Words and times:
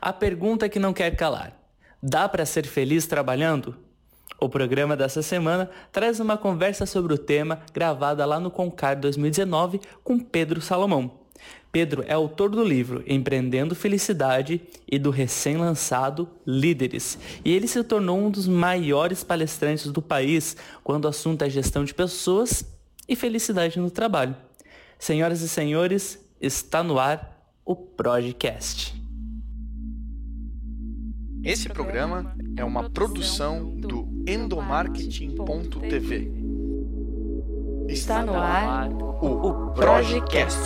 A 0.00 0.14
pergunta 0.14 0.68
que 0.68 0.78
não 0.78 0.94
quer 0.94 1.14
calar: 1.14 1.52
dá 2.02 2.28
para 2.28 2.46
ser 2.46 2.66
feliz 2.66 3.06
trabalhando? 3.06 3.76
O 4.40 4.48
programa 4.48 4.96
dessa 4.96 5.20
semana 5.20 5.68
traz 5.92 6.18
uma 6.18 6.38
conversa 6.38 6.86
sobre 6.86 7.12
o 7.12 7.18
tema 7.18 7.60
gravada 7.74 8.24
lá 8.24 8.40
no 8.40 8.50
Concar 8.50 8.98
2019 8.98 9.80
com 10.02 10.18
Pedro 10.18 10.62
Salomão. 10.62 11.20
Pedro 11.70 12.02
é 12.06 12.14
autor 12.14 12.48
do 12.48 12.64
livro 12.64 13.04
Empreendendo 13.06 13.74
Felicidade 13.74 14.60
e 14.90 14.98
do 14.98 15.10
recém-lançado 15.10 16.28
Líderes, 16.46 17.18
e 17.44 17.52
ele 17.52 17.68
se 17.68 17.84
tornou 17.84 18.18
um 18.18 18.30
dos 18.30 18.48
maiores 18.48 19.22
palestrantes 19.22 19.92
do 19.92 20.02
país 20.02 20.56
quando 20.82 21.04
o 21.04 21.08
assunto 21.08 21.42
é 21.42 21.50
gestão 21.50 21.84
de 21.84 21.94
pessoas 21.94 22.64
e 23.06 23.14
felicidade 23.14 23.78
no 23.78 23.90
trabalho. 23.90 24.34
Senhoras 24.98 25.42
e 25.42 25.48
senhores, 25.48 26.18
está 26.40 26.82
no 26.82 26.98
ar 26.98 27.54
o 27.64 27.76
Projecast. 27.76 28.99
Esse 31.42 31.70
programa 31.70 32.34
é 32.54 32.62
uma 32.62 32.90
produção 32.90 33.64
do 33.64 34.06
endomarketing.tv. 34.28 36.30
Está 37.88 38.22
no 38.22 38.34
ar 38.34 38.90
o 38.92 39.70
Projecast. 39.70 40.58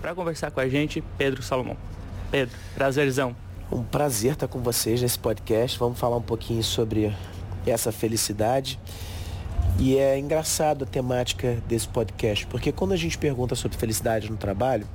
Para 0.00 0.14
conversar 0.14 0.50
com 0.50 0.60
a 0.60 0.68
gente, 0.68 1.04
Pedro 1.18 1.42
Salomão. 1.42 1.76
Pedro, 2.30 2.56
prazerzão. 2.74 3.36
Um 3.70 3.82
prazer 3.82 4.32
estar 4.32 4.48
com 4.48 4.60
vocês 4.60 5.02
nesse 5.02 5.18
podcast. 5.18 5.78
Vamos 5.78 5.98
falar 5.98 6.16
um 6.16 6.22
pouquinho 6.22 6.64
sobre 6.64 7.14
essa 7.66 7.92
felicidade. 7.92 8.80
E 9.78 9.98
é 9.98 10.18
engraçado 10.18 10.84
a 10.84 10.86
temática 10.86 11.58
desse 11.68 11.88
podcast, 11.88 12.46
porque 12.46 12.72
quando 12.72 12.92
a 12.92 12.96
gente 12.96 13.18
pergunta 13.18 13.54
sobre 13.54 13.76
felicidade 13.76 14.30
no 14.30 14.36
trabalho, 14.36 14.86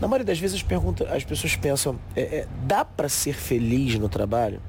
na 0.00 0.06
maioria 0.06 0.24
das 0.24 0.38
vezes 0.38 0.64
as, 0.64 1.12
as 1.12 1.24
pessoas 1.24 1.56
pensam, 1.56 1.98
é, 2.14 2.20
é, 2.20 2.46
dá 2.64 2.84
para 2.84 3.08
ser 3.08 3.34
feliz 3.34 3.98
no 3.98 4.08
trabalho? 4.08 4.60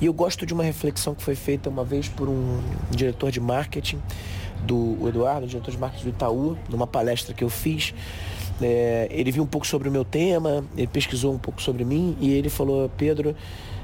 E 0.00 0.06
eu 0.06 0.12
gosto 0.14 0.46
de 0.46 0.54
uma 0.54 0.62
reflexão 0.62 1.14
que 1.14 1.22
foi 1.22 1.34
feita 1.34 1.68
uma 1.68 1.84
vez 1.84 2.08
por 2.08 2.28
um 2.28 2.62
diretor 2.90 3.30
de 3.30 3.38
marketing, 3.38 4.00
do 4.64 4.96
Eduardo, 5.08 5.46
diretor 5.46 5.70
de 5.70 5.78
marketing 5.78 6.04
do 6.04 6.10
Itaú, 6.10 6.56
numa 6.68 6.86
palestra 6.86 7.34
que 7.34 7.44
eu 7.44 7.50
fiz. 7.50 7.94
É, 8.62 9.08
ele 9.10 9.30
viu 9.30 9.42
um 9.42 9.46
pouco 9.46 9.66
sobre 9.66 9.88
o 9.88 9.92
meu 9.92 10.04
tema, 10.04 10.64
ele 10.76 10.86
pesquisou 10.86 11.34
um 11.34 11.38
pouco 11.38 11.60
sobre 11.62 11.84
mim 11.84 12.16
e 12.20 12.30
ele 12.30 12.48
falou, 12.48 12.90
Pedro, 12.96 13.34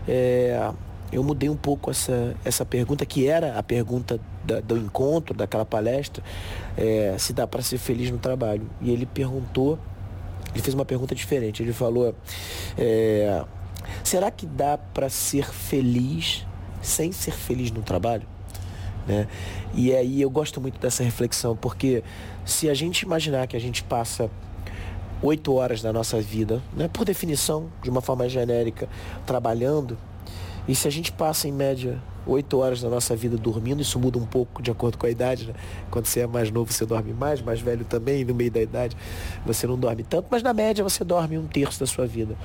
é, 0.08 0.70
eu 1.12 1.22
mudei 1.22 1.48
um 1.48 1.56
pouco 1.56 1.90
essa, 1.90 2.34
essa 2.44 2.64
pergunta, 2.64 3.04
que 3.06 3.26
era 3.26 3.58
a 3.58 3.62
pergunta 3.62 4.18
da, 4.44 4.60
do 4.60 4.76
encontro, 4.76 5.34
daquela 5.34 5.64
palestra, 5.64 6.22
é, 6.76 7.14
se 7.18 7.32
dá 7.32 7.46
para 7.46 7.62
ser 7.62 7.78
feliz 7.78 8.10
no 8.10 8.18
trabalho. 8.18 8.68
E 8.80 8.90
ele 8.90 9.06
perguntou 9.06 9.78
ele 10.56 10.62
fez 10.62 10.74
uma 10.74 10.84
pergunta 10.84 11.14
diferente. 11.14 11.62
Ele 11.62 11.72
falou: 11.72 12.14
é, 12.76 13.44
será 14.02 14.30
que 14.30 14.46
dá 14.46 14.78
para 14.78 15.08
ser 15.08 15.44
feliz 15.52 16.46
sem 16.82 17.12
ser 17.12 17.32
feliz 17.32 17.70
no 17.70 17.82
trabalho? 17.82 18.26
Né? 19.06 19.28
E 19.74 19.94
aí 19.94 20.20
eu 20.20 20.30
gosto 20.30 20.60
muito 20.60 20.80
dessa 20.80 21.04
reflexão, 21.04 21.54
porque 21.54 22.02
se 22.44 22.68
a 22.68 22.74
gente 22.74 23.02
imaginar 23.02 23.46
que 23.46 23.56
a 23.56 23.60
gente 23.60 23.84
passa 23.84 24.30
oito 25.22 25.54
horas 25.54 25.82
da 25.82 25.92
nossa 25.92 26.20
vida, 26.20 26.62
né, 26.74 26.88
por 26.88 27.04
definição, 27.04 27.70
de 27.82 27.90
uma 27.90 28.00
forma 28.00 28.28
genérica, 28.28 28.88
trabalhando, 29.24 29.96
e 30.68 30.74
se 30.74 30.88
a 30.88 30.90
gente 30.90 31.12
passa 31.12 31.46
em 31.48 31.52
média 31.52 32.02
oito 32.26 32.58
horas 32.58 32.80
da 32.80 32.88
nossa 32.88 33.14
vida 33.14 33.36
dormindo, 33.36 33.80
isso 33.80 33.98
muda 34.00 34.18
um 34.18 34.26
pouco 34.26 34.60
de 34.60 34.70
acordo 34.70 34.98
com 34.98 35.06
a 35.06 35.10
idade, 35.10 35.46
né? 35.46 35.54
Quando 35.90 36.06
você 36.06 36.20
é 36.20 36.26
mais 36.26 36.50
novo, 36.50 36.72
você 36.72 36.84
dorme 36.84 37.12
mais, 37.12 37.40
mais 37.40 37.60
velho 37.60 37.84
também, 37.84 38.24
no 38.24 38.34
meio 38.34 38.50
da 38.50 38.60
idade 38.60 38.96
você 39.44 39.66
não 39.66 39.78
dorme 39.78 40.02
tanto, 40.02 40.26
mas 40.30 40.42
na 40.42 40.52
média 40.52 40.82
você 40.82 41.04
dorme 41.04 41.38
um 41.38 41.46
terço 41.46 41.78
da 41.78 41.86
sua 41.86 42.06
vida. 42.06 42.36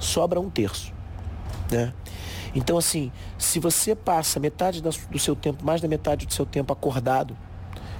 Sobra 0.00 0.40
um 0.40 0.48
terço, 0.48 0.92
né? 1.70 1.92
Então, 2.54 2.78
assim, 2.78 3.12
se 3.38 3.60
você 3.60 3.94
passa 3.94 4.40
metade 4.40 4.80
do 4.80 5.18
seu 5.18 5.36
tempo, 5.36 5.62
mais 5.62 5.82
da 5.82 5.88
metade 5.88 6.24
do 6.24 6.32
seu 6.32 6.46
tempo 6.46 6.72
acordado, 6.72 7.36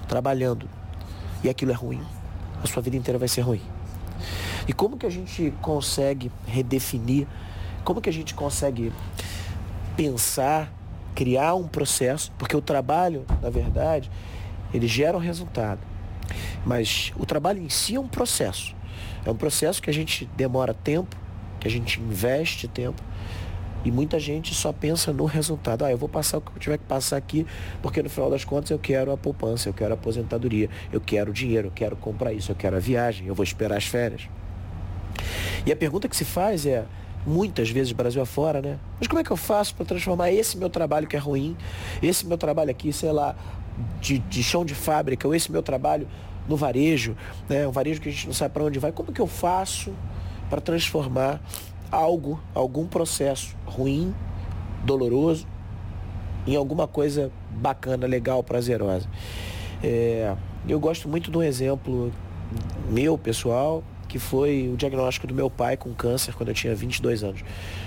trabalhando, 0.08 0.66
e 1.44 1.50
aquilo 1.50 1.72
é 1.72 1.74
ruim, 1.74 2.00
a 2.64 2.66
sua 2.66 2.80
vida 2.80 2.96
inteira 2.96 3.18
vai 3.18 3.28
ser 3.28 3.42
ruim. 3.42 3.60
E 4.66 4.72
como 4.72 4.96
que 4.96 5.04
a 5.04 5.10
gente 5.10 5.52
consegue 5.60 6.32
redefinir, 6.46 7.26
como 7.84 8.00
que 8.00 8.08
a 8.08 8.12
gente 8.12 8.34
consegue 8.34 8.90
pensar 9.96 10.72
criar 11.16 11.54
um 11.54 11.66
processo, 11.66 12.30
porque 12.38 12.54
o 12.54 12.60
trabalho, 12.60 13.24
na 13.40 13.48
verdade, 13.48 14.10
ele 14.72 14.86
gera 14.86 15.16
um 15.16 15.20
resultado. 15.20 15.80
Mas 16.64 17.12
o 17.16 17.24
trabalho 17.24 17.62
em 17.62 17.70
si 17.70 17.96
é 17.96 18.00
um 18.00 18.06
processo. 18.06 18.76
É 19.24 19.30
um 19.30 19.36
processo 19.36 19.80
que 19.80 19.88
a 19.88 19.92
gente 19.92 20.26
demora 20.36 20.74
tempo, 20.74 21.16
que 21.58 21.66
a 21.66 21.70
gente 21.70 22.00
investe 22.00 22.68
tempo. 22.68 23.02
E 23.84 23.90
muita 23.90 24.18
gente 24.18 24.54
só 24.54 24.72
pensa 24.72 25.12
no 25.12 25.24
resultado. 25.24 25.84
Ah, 25.84 25.90
eu 25.90 25.96
vou 25.96 26.08
passar 26.08 26.38
o 26.38 26.40
que 26.40 26.50
eu 26.50 26.58
tiver 26.58 26.76
que 26.76 26.84
passar 26.84 27.16
aqui, 27.16 27.46
porque 27.80 28.02
no 28.02 28.10
final 28.10 28.28
das 28.28 28.44
contas 28.44 28.70
eu 28.70 28.78
quero 28.78 29.12
a 29.12 29.16
poupança, 29.16 29.68
eu 29.68 29.72
quero 29.72 29.92
a 29.92 29.94
aposentadoria, 29.94 30.68
eu 30.92 31.00
quero 31.00 31.32
dinheiro, 31.32 31.68
eu 31.68 31.72
quero 31.72 31.96
comprar 31.96 32.32
isso, 32.32 32.50
eu 32.50 32.56
quero 32.56 32.76
a 32.76 32.80
viagem, 32.80 33.28
eu 33.28 33.34
vou 33.34 33.44
esperar 33.44 33.76
as 33.76 33.86
férias. 33.86 34.28
E 35.64 35.72
a 35.72 35.76
pergunta 35.76 36.08
que 36.08 36.16
se 36.16 36.24
faz 36.24 36.66
é, 36.66 36.84
muitas 37.26 37.68
vezes 37.68 37.92
Brasil 37.92 38.22
afora, 38.22 38.62
né? 38.62 38.78
Mas 38.98 39.08
como 39.08 39.20
é 39.20 39.24
que 39.24 39.30
eu 39.30 39.36
faço 39.36 39.74
para 39.74 39.84
transformar 39.84 40.30
esse 40.30 40.56
meu 40.56 40.70
trabalho 40.70 41.06
que 41.06 41.16
é 41.16 41.18
ruim, 41.18 41.56
esse 42.02 42.24
meu 42.24 42.38
trabalho 42.38 42.70
aqui, 42.70 42.92
sei 42.92 43.10
lá, 43.10 43.34
de, 44.00 44.18
de 44.18 44.42
chão 44.42 44.64
de 44.64 44.74
fábrica, 44.74 45.26
ou 45.26 45.34
esse 45.34 45.50
meu 45.50 45.62
trabalho 45.62 46.06
no 46.48 46.56
varejo, 46.56 47.16
né? 47.48 47.66
Um 47.66 47.72
varejo 47.72 48.00
que 48.00 48.08
a 48.08 48.12
gente 48.12 48.26
não 48.26 48.34
sabe 48.34 48.54
para 48.54 48.64
onde 48.64 48.78
vai. 48.78 48.92
Como 48.92 49.12
que 49.12 49.20
eu 49.20 49.26
faço 49.26 49.92
para 50.48 50.60
transformar 50.60 51.40
algo, 51.90 52.40
algum 52.54 52.86
processo 52.86 53.56
ruim, 53.66 54.14
doloroso, 54.84 55.46
em 56.46 56.54
alguma 56.54 56.86
coisa 56.86 57.32
bacana, 57.50 58.06
legal, 58.06 58.42
prazerosa? 58.44 59.08
É, 59.82 60.34
eu 60.68 60.78
gosto 60.78 61.08
muito 61.08 61.30
de 61.30 61.36
um 61.36 61.42
exemplo 61.42 62.12
meu, 62.88 63.18
pessoal, 63.18 63.82
que 64.08 64.18
foi 64.18 64.70
o 64.72 64.76
diagnóstico 64.76 65.26
do 65.26 65.34
meu 65.34 65.50
pai 65.50 65.76
com 65.76 65.92
câncer 65.92 66.34
quando 66.34 66.50
eu 66.50 66.54
tinha 66.54 66.74
22 66.74 67.24
anos. 67.24 67.40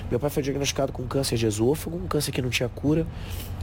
Meu 0.10 0.20
pai 0.20 0.30
foi 0.30 0.44
diagnosticado 0.44 0.92
com 0.92 1.04
câncer 1.08 1.38
de 1.38 1.46
esôfago, 1.46 1.98
um 1.98 2.08
câncer 2.08 2.32
que 2.32 2.42
não 2.42 2.50
tinha 2.50 2.70
cura. 2.70 3.06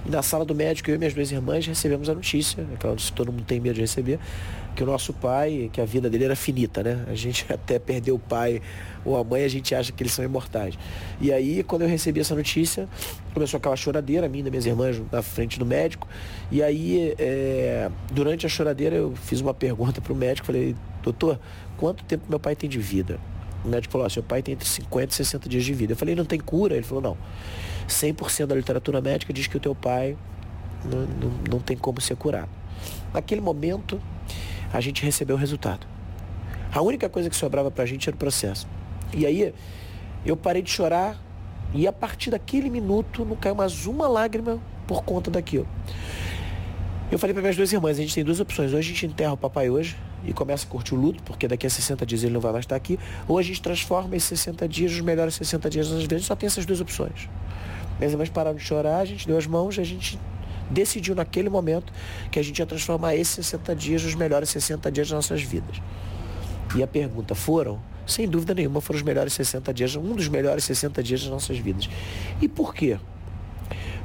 E 0.06 0.10
na 0.10 0.22
sala 0.22 0.44
do 0.44 0.54
médico, 0.54 0.88
eu 0.88 0.94
e 0.94 0.98
minhas 0.98 1.14
duas 1.14 1.32
irmãs 1.32 1.66
recebemos 1.66 2.08
a 2.08 2.14
notícia, 2.14 2.64
aquela 2.74 2.92
notícia 2.92 3.10
que 3.10 3.16
todo 3.16 3.32
mundo 3.32 3.44
tem 3.44 3.58
medo 3.58 3.74
de 3.74 3.80
receber, 3.80 4.20
que 4.76 4.84
o 4.84 4.86
nosso 4.86 5.12
pai, 5.12 5.68
que 5.72 5.80
a 5.80 5.84
vida 5.84 6.08
dele 6.08 6.26
era 6.26 6.36
finita, 6.36 6.80
né? 6.80 7.04
A 7.08 7.14
gente 7.16 7.44
até 7.52 7.76
perdeu 7.76 8.14
o 8.14 8.18
pai 8.18 8.62
ou 9.04 9.16
a 9.16 9.24
mãe, 9.24 9.42
a 9.42 9.48
gente 9.48 9.74
acha 9.74 9.90
que 9.90 10.00
eles 10.00 10.12
são 10.12 10.24
imortais. 10.24 10.78
E 11.20 11.32
aí, 11.32 11.64
quando 11.64 11.82
eu 11.82 11.88
recebi 11.88 12.20
essa 12.20 12.36
notícia, 12.36 12.88
começou 13.34 13.58
aquela 13.58 13.74
choradeira, 13.74 14.26
a 14.26 14.28
minha 14.28 14.46
e 14.46 14.50
minhas 14.50 14.66
irmãs 14.66 15.02
na 15.10 15.22
frente 15.22 15.58
do 15.58 15.66
médico. 15.66 16.06
E 16.52 16.62
aí, 16.62 17.12
é, 17.18 17.90
durante 18.12 18.46
a 18.46 18.48
choradeira, 18.48 18.94
eu 18.94 19.12
fiz 19.16 19.40
uma 19.40 19.54
pergunta 19.54 20.00
para 20.00 20.12
o 20.12 20.16
médico, 20.16 20.46
falei, 20.46 20.76
doutor, 21.02 21.40
quanto 21.76 22.04
tempo 22.04 22.26
meu 22.28 22.38
pai 22.38 22.54
tem 22.54 22.70
de 22.70 22.78
vida? 22.78 23.18
O 23.66 23.69
médico 23.69 23.91
falou, 23.91 24.09
seu 24.09 24.22
pai 24.22 24.43
tem 24.43 24.54
entre 24.54 24.66
50 24.66 25.12
e 25.12 25.16
60 25.16 25.49
dias 25.49 25.65
de 25.65 25.75
vida. 25.75 25.93
Eu 25.93 25.97
falei, 25.97 26.15
não 26.15 26.25
tem 26.25 26.38
cura? 26.38 26.77
Ele 26.77 26.84
falou, 26.84 27.03
não. 27.03 27.16
100% 27.88 28.47
da 28.47 28.54
literatura 28.54 29.00
médica 29.00 29.32
diz 29.32 29.49
que 29.49 29.56
o 29.56 29.60
teu 29.60 29.75
pai 29.75 30.16
não, 30.84 31.00
não, 31.00 31.31
não 31.50 31.59
tem 31.59 31.77
como 31.77 32.00
ser 32.00 32.15
curado. 32.15 32.49
Naquele 33.12 33.41
momento, 33.41 34.00
a 34.72 34.81
gente 34.81 35.04
recebeu 35.04 35.34
o 35.34 35.38
resultado. 35.38 35.84
A 36.72 36.81
única 36.81 37.09
coisa 37.09 37.28
que 37.28 37.34
sobrava 37.34 37.69
pra 37.69 37.84
gente 37.84 38.09
era 38.09 38.15
o 38.15 38.19
processo. 38.19 38.69
E 39.12 39.27
aí, 39.27 39.53
eu 40.25 40.37
parei 40.37 40.62
de 40.62 40.71
chorar 40.71 41.21
e 41.75 41.88
a 41.88 41.93
partir 41.93 42.31
daquele 42.31 42.71
minuto 42.71 43.25
não 43.25 43.34
caiu 43.34 43.56
mais 43.56 43.84
uma 43.84 44.06
lágrima 44.06 44.60
por 44.87 45.03
conta 45.03 45.28
daquilo. 45.28 45.66
Eu 47.10 47.19
falei 47.19 47.34
para 47.34 47.43
minhas 47.43 47.56
duas 47.56 47.72
irmãs, 47.72 47.98
a 47.98 48.03
gente 48.03 48.15
tem 48.15 48.22
duas 48.22 48.38
opções. 48.38 48.72
Ou 48.72 48.78
a 48.78 48.83
gente 48.83 49.06
enterra 49.06 49.33
o 49.33 49.37
papai 49.37 49.69
hoje 49.69 49.97
e 50.25 50.32
começa 50.32 50.66
a 50.66 50.69
curtir 50.69 50.94
o 50.94 50.99
luto, 50.99 51.22
porque 51.22 51.47
daqui 51.47 51.66
a 51.66 51.71
60 51.71 52.04
dias 52.06 52.22
ele 52.22 52.32
não 52.32 52.41
vai 52.41 52.53
mais 52.53 52.65
estar 52.65 52.77
aqui, 52.77 52.98
ou 53.28 53.39
a 53.39 53.42
gente 53.42 53.60
transforma 53.60 54.16
esses 54.16 54.28
60 54.41 54.68
dias 54.68 54.92
nos 54.92 55.01
melhores 55.01 55.34
60 55.34 55.71
dias 55.71 55.91
das 55.91 56.04
vezes, 56.04 56.27
só 56.27 56.34
tem 56.34 56.47
essas 56.47 56.66
duas 56.66 56.80
opções. 56.80 57.28
Minhas 57.98 58.13
irmãs 58.13 58.28
pararam 58.28 58.57
de 58.57 58.65
chorar, 58.65 58.98
a 58.98 59.04
gente 59.04 59.27
deu 59.27 59.39
as 59.39 59.47
mãos, 59.47 59.78
a 59.78 59.84
gente 59.84 60.18
decidiu 60.71 61.15
naquele 61.15 61.48
momento 61.48 61.92
que 62.30 62.39
a 62.39 62.42
gente 62.42 62.59
ia 62.59 62.66
transformar 62.66 63.15
esses 63.15 63.47
60 63.47 63.74
dias 63.74 64.03
nos 64.03 64.15
melhores 64.15 64.48
60 64.51 64.91
dias 64.91 65.09
das 65.09 65.15
nossas 65.15 65.42
vidas. 65.42 65.80
E 66.74 66.83
a 66.83 66.86
pergunta, 66.86 67.34
foram? 67.34 67.80
Sem 68.07 68.28
dúvida 68.28 68.54
nenhuma, 68.54 68.80
foram 68.80 68.98
os 68.98 69.03
melhores 69.03 69.33
60 69.33 69.72
dias, 69.72 69.97
um 69.97 70.15
dos 70.15 70.28
melhores 70.28 70.65
60 70.65 71.03
dias 71.03 71.22
das 71.22 71.30
nossas 71.30 71.59
vidas. 71.59 71.89
E 72.41 72.48
por 72.48 72.74
quê? 72.74 72.98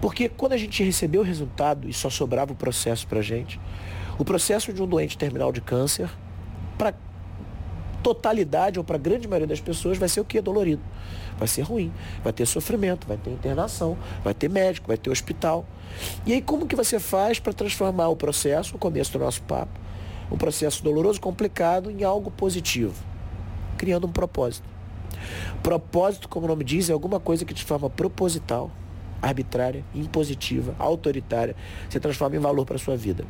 Porque 0.01 0.27
quando 0.27 0.53
a 0.53 0.57
gente 0.57 0.83
recebeu 0.83 1.21
o 1.21 1.23
resultado 1.23 1.87
e 1.87 1.93
só 1.93 2.09
sobrava 2.09 2.51
o 2.53 2.55
processo 2.55 3.05
para 3.07 3.19
a 3.19 3.21
gente, 3.21 3.59
o 4.17 4.25
processo 4.25 4.71
de 4.73 4.81
um 4.81 4.87
doente 4.87 5.17
terminal 5.17 5.51
de 5.51 5.61
câncer, 5.61 6.09
para 6.77 6.93
totalidade 8.01 8.79
ou 8.79 8.85
para 8.85 8.95
a 8.95 8.99
grande 8.99 9.27
maioria 9.27 9.47
das 9.47 9.59
pessoas, 9.59 9.97
vai 9.97 10.09
ser 10.09 10.21
o 10.21 10.25
que? 10.25 10.41
Dolorido. 10.41 10.81
Vai 11.37 11.47
ser 11.47 11.61
ruim, 11.61 11.91
vai 12.23 12.33
ter 12.33 12.45
sofrimento, 12.45 13.07
vai 13.07 13.17
ter 13.17 13.31
internação, 13.31 13.97
vai 14.23 14.33
ter 14.33 14.49
médico, 14.49 14.87
vai 14.87 14.97
ter 14.97 15.09
hospital. 15.09 15.65
E 16.25 16.33
aí 16.33 16.41
como 16.41 16.67
que 16.67 16.75
você 16.75 16.99
faz 16.99 17.39
para 17.39 17.53
transformar 17.53 18.09
o 18.09 18.15
processo, 18.15 18.75
o 18.75 18.79
começo 18.79 19.11
do 19.13 19.19
nosso 19.19 19.41
papo, 19.43 19.79
um 20.31 20.37
processo 20.37 20.83
doloroso, 20.83 21.19
complicado, 21.19 21.91
em 21.91 22.03
algo 22.03 22.31
positivo? 22.31 23.11
criando 23.81 24.05
um 24.05 24.11
propósito. 24.11 24.69
Propósito, 25.63 26.29
como 26.29 26.45
o 26.45 26.49
nome 26.49 26.63
diz, 26.63 26.87
é 26.91 26.93
alguma 26.93 27.19
coisa 27.19 27.43
que 27.43 27.51
de 27.51 27.63
forma 27.63 27.89
proposital, 27.89 28.69
arbitrária, 29.21 29.83
impositiva, 29.93 30.75
autoritária, 30.79 31.55
se 31.89 31.99
transforma 31.99 32.35
em 32.35 32.39
valor 32.39 32.65
para 32.65 32.75
a 32.75 32.79
sua 32.79 32.97
vida. 32.97 33.25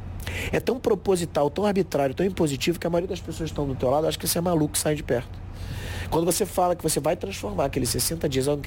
É 0.51 0.59
tão 0.59 0.79
proposital, 0.79 1.49
tão 1.49 1.65
arbitrário, 1.65 2.15
tão 2.15 2.25
impositivo 2.25 2.79
que 2.79 2.88
a 2.88 2.89
maioria 2.89 3.09
das 3.09 3.19
pessoas 3.19 3.49
que 3.49 3.53
estão 3.53 3.67
do 3.67 3.75
teu 3.75 3.89
lado 3.89 4.07
acha 4.07 4.17
que 4.17 4.27
você 4.27 4.38
é 4.38 4.41
maluco, 4.41 4.77
sai 4.77 4.95
de 4.95 5.03
perto. 5.03 5.39
Quando 6.09 6.25
você 6.25 6.45
fala 6.45 6.75
que 6.75 6.83
você 6.83 6.99
vai 6.99 7.15
transformar 7.15 7.65
aqueles 7.65 7.89
60 7.89 8.27
dias, 8.27 8.47
o 8.47 8.57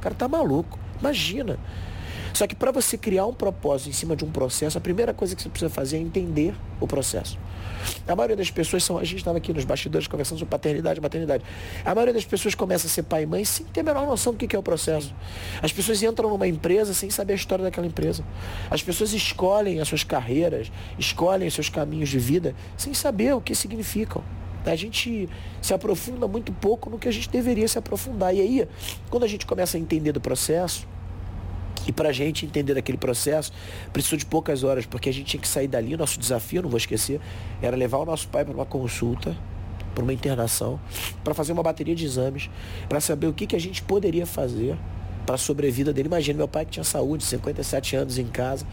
cara 0.00 0.14
tá 0.14 0.26
maluco. 0.28 0.78
Imagina. 1.00 1.58
Só 2.34 2.48
que 2.48 2.54
para 2.54 2.72
você 2.72 2.98
criar 2.98 3.26
um 3.26 3.32
propósito 3.32 3.90
em 3.90 3.92
cima 3.92 4.16
de 4.16 4.24
um 4.24 4.30
processo, 4.30 4.76
a 4.76 4.80
primeira 4.80 5.14
coisa 5.14 5.36
que 5.36 5.42
você 5.42 5.48
precisa 5.48 5.70
fazer 5.70 5.98
é 5.98 6.00
entender 6.00 6.52
o 6.80 6.86
processo. 6.86 7.38
A 8.08 8.16
maioria 8.16 8.36
das 8.36 8.50
pessoas 8.50 8.82
são, 8.82 8.98
a 8.98 9.04
gente 9.04 9.18
estava 9.18 9.38
aqui 9.38 9.52
nos 9.52 9.64
bastidores 9.64 10.08
conversando 10.08 10.38
sobre 10.38 10.50
paternidade 10.50 11.00
maternidade. 11.00 11.44
A 11.84 11.94
maioria 11.94 12.12
das 12.12 12.24
pessoas 12.24 12.54
começa 12.56 12.88
a 12.88 12.90
ser 12.90 13.04
pai 13.04 13.22
e 13.22 13.26
mãe 13.26 13.44
sem 13.44 13.64
ter 13.66 13.80
a 13.80 13.82
menor 13.84 14.04
noção 14.04 14.32
do 14.32 14.46
que 14.46 14.56
é 14.56 14.58
o 14.58 14.62
processo. 14.64 15.14
As 15.62 15.72
pessoas 15.72 16.02
entram 16.02 16.28
numa 16.28 16.48
empresa 16.48 16.92
sem 16.92 17.08
saber 17.08 17.34
a 17.34 17.36
história 17.36 17.62
daquela 17.62 17.86
empresa. 17.86 18.24
As 18.68 18.82
pessoas 18.82 19.12
escolhem 19.12 19.80
as 19.80 19.86
suas 19.86 20.02
carreiras, 20.02 20.72
escolhem 20.98 21.46
os 21.46 21.54
seus 21.54 21.68
caminhos 21.68 22.08
de 22.08 22.18
vida 22.18 22.52
sem 22.76 22.92
saber 22.92 23.32
o 23.34 23.40
que 23.40 23.54
significam. 23.54 24.24
A 24.66 24.74
gente 24.74 25.28
se 25.60 25.74
aprofunda 25.74 26.26
muito 26.26 26.52
pouco 26.52 26.88
no 26.90 26.98
que 26.98 27.06
a 27.06 27.12
gente 27.12 27.28
deveria 27.28 27.68
se 27.68 27.78
aprofundar. 27.78 28.34
E 28.34 28.40
aí, 28.40 28.68
quando 29.10 29.22
a 29.22 29.28
gente 29.28 29.46
começa 29.46 29.76
a 29.76 29.80
entender 29.80 30.10
do 30.10 30.20
processo, 30.20 30.88
e 31.86 31.92
para 31.92 32.08
a 32.08 32.12
gente 32.12 32.46
entender 32.46 32.76
aquele 32.78 32.98
processo, 32.98 33.52
precisou 33.92 34.18
de 34.18 34.26
poucas 34.26 34.64
horas, 34.64 34.86
porque 34.86 35.08
a 35.08 35.12
gente 35.12 35.26
tinha 35.26 35.40
que 35.40 35.48
sair 35.48 35.68
dali. 35.68 35.96
Nosso 35.96 36.18
desafio, 36.18 36.62
não 36.62 36.68
vou 36.68 36.78
esquecer, 36.78 37.20
era 37.60 37.76
levar 37.76 37.98
o 37.98 38.04
nosso 38.04 38.28
pai 38.28 38.44
para 38.44 38.54
uma 38.54 38.66
consulta, 38.66 39.36
para 39.94 40.02
uma 40.02 40.12
internação, 40.12 40.80
para 41.22 41.34
fazer 41.34 41.52
uma 41.52 41.62
bateria 41.62 41.94
de 41.94 42.04
exames, 42.04 42.50
para 42.88 43.00
saber 43.00 43.26
o 43.26 43.32
que, 43.32 43.46
que 43.46 43.56
a 43.56 43.60
gente 43.60 43.82
poderia 43.82 44.26
fazer 44.26 44.76
para 45.24 45.36
a 45.36 45.38
sobrevida 45.38 45.92
dele. 45.92 46.08
Imagina, 46.08 46.38
meu 46.38 46.48
pai 46.48 46.64
que 46.64 46.72
tinha 46.72 46.84
saúde, 46.84 47.24
57 47.24 47.96
anos 47.96 48.18
em 48.18 48.26
casa. 48.26 48.66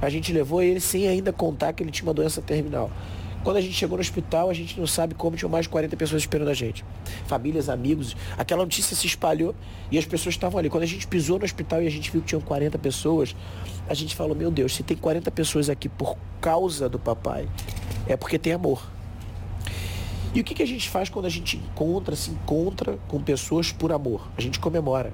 A 0.00 0.10
gente 0.10 0.32
levou 0.32 0.62
ele 0.62 0.80
sem 0.80 1.08
ainda 1.08 1.32
contar 1.32 1.72
que 1.72 1.82
ele 1.82 1.90
tinha 1.90 2.06
uma 2.06 2.14
doença 2.14 2.42
terminal. 2.42 2.90
Quando 3.44 3.58
a 3.58 3.60
gente 3.60 3.74
chegou 3.74 3.98
no 3.98 4.00
hospital, 4.00 4.48
a 4.48 4.54
gente 4.54 4.80
não 4.80 4.86
sabe 4.86 5.14
como 5.14 5.36
tinham 5.36 5.50
mais 5.50 5.66
de 5.66 5.68
40 5.68 5.94
pessoas 5.98 6.22
esperando 6.22 6.48
a 6.48 6.54
gente. 6.54 6.82
Famílias, 7.26 7.68
amigos. 7.68 8.16
Aquela 8.38 8.62
notícia 8.62 8.96
se 8.96 9.06
espalhou 9.06 9.54
e 9.90 9.98
as 9.98 10.06
pessoas 10.06 10.34
estavam 10.34 10.58
ali. 10.58 10.70
Quando 10.70 10.84
a 10.84 10.86
gente 10.86 11.06
pisou 11.06 11.38
no 11.38 11.44
hospital 11.44 11.82
e 11.82 11.86
a 11.86 11.90
gente 11.90 12.10
viu 12.10 12.22
que 12.22 12.28
tinham 12.28 12.40
40 12.40 12.78
pessoas, 12.78 13.36
a 13.86 13.92
gente 13.92 14.16
falou, 14.16 14.34
meu 14.34 14.50
Deus, 14.50 14.74
se 14.74 14.82
tem 14.82 14.96
40 14.96 15.30
pessoas 15.30 15.68
aqui 15.68 15.90
por 15.90 16.16
causa 16.40 16.88
do 16.88 16.98
papai, 16.98 17.46
é 18.08 18.16
porque 18.16 18.38
tem 18.38 18.54
amor. 18.54 18.82
E 20.34 20.40
o 20.40 20.44
que, 20.44 20.54
que 20.54 20.62
a 20.62 20.66
gente 20.66 20.88
faz 20.88 21.10
quando 21.10 21.26
a 21.26 21.30
gente 21.30 21.58
encontra, 21.58 22.16
se 22.16 22.30
encontra 22.30 22.98
com 23.06 23.22
pessoas 23.22 23.70
por 23.70 23.92
amor? 23.92 24.26
A 24.38 24.40
gente 24.40 24.58
comemora, 24.58 25.12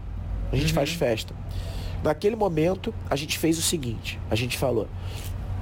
a 0.52 0.56
gente 0.56 0.68
uhum. 0.68 0.74
faz 0.74 0.90
festa. 0.90 1.34
Naquele 2.02 2.36
momento, 2.36 2.94
a 3.10 3.16
gente 3.16 3.38
fez 3.38 3.58
o 3.58 3.62
seguinte: 3.62 4.18
a 4.30 4.34
gente 4.34 4.56
falou, 4.56 4.88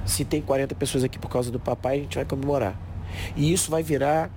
se 0.09 0.25
tem 0.25 0.41
40 0.41 0.75
pessoas 0.75 1.03
aqui 1.03 1.19
por 1.19 1.29
causa 1.29 1.51
do 1.51 1.59
papai, 1.59 1.97
a 1.97 2.01
gente 2.01 2.15
vai 2.15 2.25
comemorar. 2.25 2.79
E 3.35 3.51
isso 3.51 3.71
vai 3.71 3.83
virar 3.83 4.29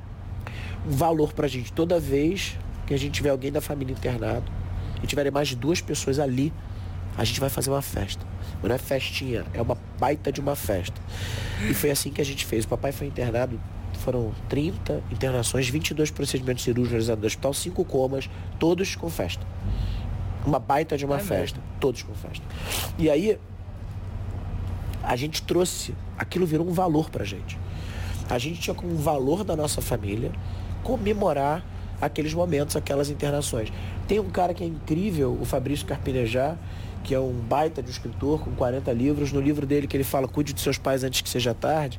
um 0.87 0.91
valor 0.91 1.33
pra 1.33 1.49
gente. 1.49 1.73
Toda 1.73 1.99
vez 1.99 2.59
que 2.87 2.95
a 2.95 2.97
gente 2.97 3.13
tiver 3.13 3.31
alguém 3.31 3.51
da 3.51 3.61
família 3.61 3.93
internado 3.93 4.51
e 5.03 5.07
tiver 5.07 5.31
mais 5.31 5.49
de 5.49 5.57
duas 5.57 5.81
pessoas 5.81 6.19
ali, 6.19 6.53
a 7.17 7.25
gente 7.25 7.41
vai 7.41 7.49
fazer 7.49 7.71
uma 7.71 7.83
festa. 7.83 8.25
Mas 8.61 8.69
não 8.69 8.75
é 8.75 8.79
festinha, 8.79 9.45
é 9.53 9.61
uma 9.61 9.77
baita 9.99 10.31
de 10.33 10.41
uma 10.41 10.55
festa. 10.55 11.01
E 11.69 11.75
foi 11.75 11.91
assim 11.91 12.11
que 12.11 12.21
a 12.21 12.25
gente 12.25 12.45
fez. 12.47 12.65
O 12.65 12.69
papai 12.69 12.93
foi 12.93 13.07
internado, 13.07 13.61
foram 13.99 14.33
30 14.49 15.03
internações, 15.11 15.69
22 15.69 16.11
procedimentos 16.11 16.65
cirúrgicos 16.65 16.93
realizados 16.93 17.23
no 17.23 17.27
hospital, 17.27 17.55
5 17.55 17.85
comas, 17.85 18.31
todos 18.59 18.95
com 18.97 19.09
festa. 19.09 19.47
Uma 20.45 20.59
baita 20.59 20.97
de 20.97 21.05
uma 21.05 21.17
é 21.17 21.21
festa, 21.21 21.59
mesmo. 21.59 21.81
todos 21.81 22.03
com 22.03 22.15
festa. 22.15 22.45
E 22.99 23.09
aí, 23.09 23.39
a 25.03 25.17
gente 25.17 25.43
trouxe, 25.43 25.95
aquilo 26.17 26.47
virou 26.47 26.67
um 26.67 26.73
valor 26.73 27.11
pra 27.11 27.25
gente. 27.25 27.59
A 28.31 28.39
gente 28.39 28.61
tinha 28.61 28.75
como 28.75 28.95
valor 28.97 29.45
da 29.45 29.57
nossa 29.57 29.81
família 29.81 30.33
comemorar 30.83 31.65
aqueles 32.01 32.35
momentos, 32.35 32.77
aquelas 32.77 33.11
internações. 33.11 33.73
Tem 34.09 34.19
um 34.19 34.31
cara 34.31 34.53
que 34.55 34.65
é 34.65 34.67
incrível, 34.67 35.37
o 35.41 35.45
Fabrício 35.45 35.87
Carpinejar, 35.87 36.57
que 37.05 37.15
é 37.15 37.21
um 37.21 37.33
baita 37.33 37.83
de 37.83 37.91
escritor 37.91 38.41
com 38.41 38.53
40 38.53 38.93
livros. 38.93 39.33
No 39.33 39.41
livro 39.41 39.67
dele 39.67 39.87
que 39.87 39.97
ele 39.97 40.05
fala 40.05 40.29
Cuide 40.29 40.53
de 40.53 40.61
seus 40.61 40.79
pais 40.79 41.05
antes 41.05 41.21
que 41.21 41.29
seja 41.29 41.55
tarde. 41.55 41.99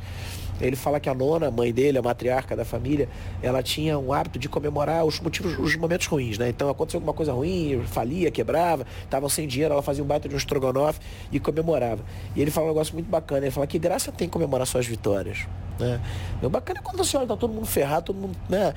Ele 0.67 0.75
fala 0.75 0.99
que 0.99 1.09
a 1.09 1.13
nona, 1.13 1.47
a 1.47 1.51
mãe 1.51 1.73
dele, 1.73 1.97
a 1.97 2.01
matriarca 2.01 2.55
da 2.55 2.65
família, 2.65 3.09
ela 3.41 3.61
tinha 3.61 3.97
um 3.97 4.13
hábito 4.13 4.39
de 4.39 4.47
comemorar 4.47 5.05
os 5.05 5.19
motivos, 5.19 5.57
os 5.59 5.75
momentos 5.75 6.07
ruins, 6.07 6.37
né? 6.37 6.49
Então 6.49 6.69
aconteceu 6.69 6.97
alguma 6.97 7.13
coisa 7.13 7.33
ruim, 7.33 7.81
falia, 7.85 8.31
quebrava, 8.31 8.85
estavam 9.03 9.29
sem 9.29 9.47
dinheiro, 9.47 9.73
ela 9.73 9.83
fazia 9.83 10.03
um 10.03 10.07
baita 10.07 10.27
de 10.27 10.35
um 10.35 10.37
estrogonofe 10.37 10.99
e 11.31 11.39
comemorava. 11.39 12.03
E 12.35 12.41
ele 12.41 12.51
fala 12.51 12.67
um 12.67 12.69
negócio 12.69 12.93
muito 12.93 13.09
bacana, 13.09 13.45
ele 13.45 13.51
fala 13.51 13.67
que 13.67 13.77
graça 13.77 14.11
tem 14.11 14.27
comemorar 14.29 14.65
suas 14.65 14.85
vitórias. 14.85 15.45
Né? 15.79 15.99
O 16.41 16.49
bacana 16.49 16.79
é 16.79 16.83
quando 16.83 16.97
você 16.97 17.17
olha, 17.17 17.27
tá 17.27 17.35
todo 17.35 17.53
mundo 17.53 17.65
ferrado, 17.65 18.05
todo 18.05 18.15
mundo, 18.19 18.37
né? 18.47 18.73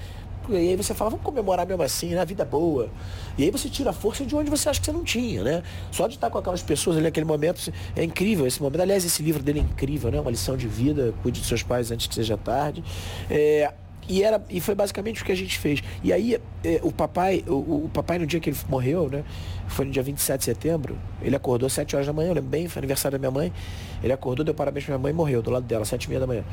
E 0.52 0.56
aí 0.56 0.76
você 0.76 0.94
fala, 0.94 1.10
vamos 1.10 1.24
comemorar 1.24 1.66
mesmo 1.66 1.82
assim, 1.82 2.10
né? 2.10 2.20
A 2.20 2.24
vida 2.24 2.42
é 2.42 2.46
boa. 2.46 2.88
E 3.36 3.44
aí 3.44 3.50
você 3.50 3.68
tira 3.68 3.90
a 3.90 3.92
força 3.92 4.24
de 4.24 4.34
onde 4.34 4.50
você 4.50 4.68
acha 4.68 4.80
que 4.80 4.86
você 4.86 4.92
não 4.92 5.04
tinha, 5.04 5.42
né? 5.42 5.62
Só 5.90 6.06
de 6.06 6.14
estar 6.14 6.30
com 6.30 6.38
aquelas 6.38 6.62
pessoas 6.62 6.96
ali 6.96 7.04
naquele 7.04 7.26
momento, 7.26 7.72
é 7.94 8.02
incrível 8.02 8.46
esse 8.46 8.62
momento. 8.62 8.80
Aliás, 8.80 9.04
esse 9.04 9.22
livro 9.22 9.42
dele 9.42 9.60
é 9.60 9.62
incrível, 9.62 10.10
né? 10.10 10.20
Uma 10.20 10.30
lição 10.30 10.56
de 10.56 10.66
vida, 10.66 11.14
cuide 11.22 11.40
de 11.40 11.46
seus 11.46 11.62
pais 11.62 11.90
antes 11.90 12.06
que 12.06 12.14
seja 12.14 12.36
tarde. 12.36 12.82
É, 13.30 13.72
e, 14.08 14.22
era, 14.22 14.42
e 14.48 14.60
foi 14.60 14.74
basicamente 14.74 15.22
o 15.22 15.24
que 15.24 15.32
a 15.32 15.36
gente 15.36 15.58
fez. 15.58 15.82
E 16.02 16.12
aí, 16.12 16.38
é, 16.64 16.80
o 16.82 16.92
papai, 16.92 17.44
o, 17.46 17.84
o, 17.84 17.90
papai 17.92 18.18
no 18.18 18.26
dia 18.26 18.38
que 18.38 18.50
ele 18.50 18.56
morreu, 18.68 19.08
né? 19.10 19.24
Foi 19.66 19.84
no 19.84 19.90
dia 19.90 20.02
27 20.02 20.38
de 20.38 20.44
setembro, 20.44 20.96
ele 21.20 21.34
acordou 21.34 21.66
às 21.66 21.72
7 21.72 21.96
horas 21.96 22.06
da 22.06 22.12
manhã, 22.12 22.28
eu 22.28 22.34
lembro 22.34 22.50
bem, 22.50 22.68
foi 22.68 22.80
aniversário 22.80 23.18
da 23.18 23.20
minha 23.20 23.30
mãe. 23.30 23.52
Ele 24.02 24.12
acordou, 24.12 24.44
deu 24.44 24.54
parabéns 24.54 24.84
pra 24.84 24.94
minha 24.94 25.02
mãe 25.02 25.10
e 25.10 25.14
morreu 25.14 25.42
do 25.42 25.50
lado 25.50 25.64
dela, 25.64 25.82
às 25.82 25.88
7 25.88 26.04
e 26.04 26.08
meia 26.08 26.20
da 26.20 26.26
manhã. 26.26 26.44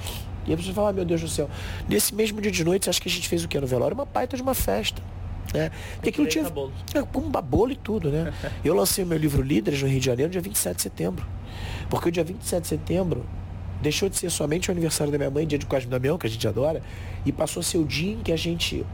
E 0.46 0.52
aí 0.52 0.56
você 0.56 0.74
fala, 0.74 0.90
ah, 0.90 0.94
meu 0.94 1.06
Deus 1.06 1.22
do 1.22 1.28
céu. 1.28 1.50
Nesse 1.88 2.14
mesmo 2.14 2.42
dia 2.42 2.52
de 2.52 2.64
noite, 2.64 2.90
acho 2.90 3.02
que 3.02 3.08
a 3.08 3.12
gente 3.12 3.28
fez 3.30 3.44
o 3.44 3.48
quê 3.48 3.60
no 3.60 3.68
velório? 3.68 3.96
Uma 3.96 4.06
baita 4.06 4.36
de 4.36 4.42
uma 4.42 4.54
festa. 4.54 5.02
Né? 5.54 5.72
Porque 5.96 6.10
aquilo 6.10 6.28
tinha. 6.28 6.46
É, 6.46 7.02
com 7.04 7.20
um 7.20 7.30
bolo 7.30 7.72
e 7.72 7.76
tudo, 7.76 8.10
né? 8.10 8.34
Eu 8.66 8.74
lancei 8.74 9.04
o 9.04 9.08
meu 9.08 9.18
livro 9.18 9.42
Líderes 9.44 9.82
no 9.82 9.88
Rio 9.88 10.00
de 10.00 10.06
Janeiro 10.06 10.30
no 10.30 10.32
dia 10.32 10.42
27 10.42 10.76
de 10.78 10.82
setembro. 10.82 11.26
Porque 11.90 12.10
o 12.10 12.12
dia 12.12 12.24
27 12.24 12.62
de 12.62 12.68
setembro 12.68 13.24
deixou 13.84 14.10
de 14.10 14.18
ser 14.18 14.32
somente 14.32 14.70
o 14.70 14.72
aniversário 14.72 15.12
da 15.12 15.18
minha 15.18 15.30
mãe, 15.30 15.46
dia 15.46 15.60
de 15.60 15.66
Cosme 15.66 15.92
Damião, 15.92 16.18
que 16.18 16.26
a 16.26 16.30
gente 16.30 16.48
adora, 16.48 16.82
e 17.26 17.32
passou 17.32 17.60
a 17.60 17.64
ser 17.64 17.78
o 17.78 17.86
dia 17.86 18.14
em 18.14 18.24
que 18.24 18.32
a 18.32 18.38
gente 18.38 18.86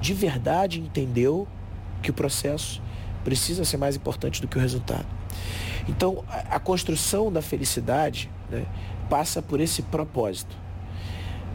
de 0.00 0.14
verdade 0.14 0.80
entendeu 0.80 1.46
que 2.00 2.10
o 2.10 2.14
processo 2.14 2.80
precisa 3.24 3.64
ser 3.64 3.76
mais 3.76 3.96
importante 3.96 4.40
do 4.40 4.46
que 4.46 4.56
o 4.56 4.60
resultado. 4.60 5.06
Então, 5.88 6.24
a, 6.28 6.60
construção 6.60 7.32
da 7.32 7.42
felicidade 7.42 8.30
né, 8.48 8.64
passa 9.10 9.42
por 9.42 9.60
esse 9.60 9.82
propósito. 9.82 10.56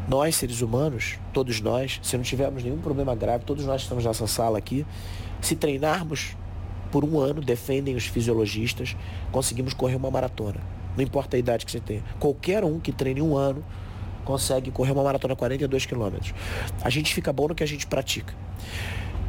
Nós, 0.08 0.36
seres 0.36 0.62
humanos, 0.62 1.17
todos 1.32 1.62
nós, 1.62 2.00
se 2.03 2.17
não 2.17 2.24
tivermos 2.24 2.62
nenhum 2.63 2.79
problema 2.79 3.15
grave, 3.15 3.46
todos 3.46 3.65
nós 3.65 3.84
estamos 3.84 4.03
nessa 4.03 4.27
sala 4.27 4.58
aqui, 4.58 4.86
se 5.39 5.56
treinarmos 5.56 6.36
por 6.91 7.06
um 7.06 7.20
ano, 7.20 7.41
defendem 7.41 7.96
os 7.96 8.06
fisiologistas, 8.06 8.98
conseguimos 9.32 9.74
correr 9.74 9.96
uma 9.96 10.12
maratona. 10.12 10.60
Não 10.95 11.03
importa 11.03 11.35
a 11.35 11.39
idade 11.39 11.65
que 11.65 11.71
você 11.71 11.79
tenha. 11.79 12.03
Qualquer 12.19 12.63
um 12.63 12.79
que 12.79 12.91
treine 12.91 13.21
um 13.21 13.35
ano 13.35 13.63
consegue 14.23 14.71
correr 14.71 14.91
uma 14.91 15.03
maratona 15.03 15.35
42 15.35 15.85
quilômetros. 15.85 16.33
A 16.81 16.89
gente 16.89 17.13
fica 17.13 17.33
bom 17.33 17.47
no 17.47 17.55
que 17.55 17.63
a 17.63 17.67
gente 17.67 17.85
pratica. 17.88 18.33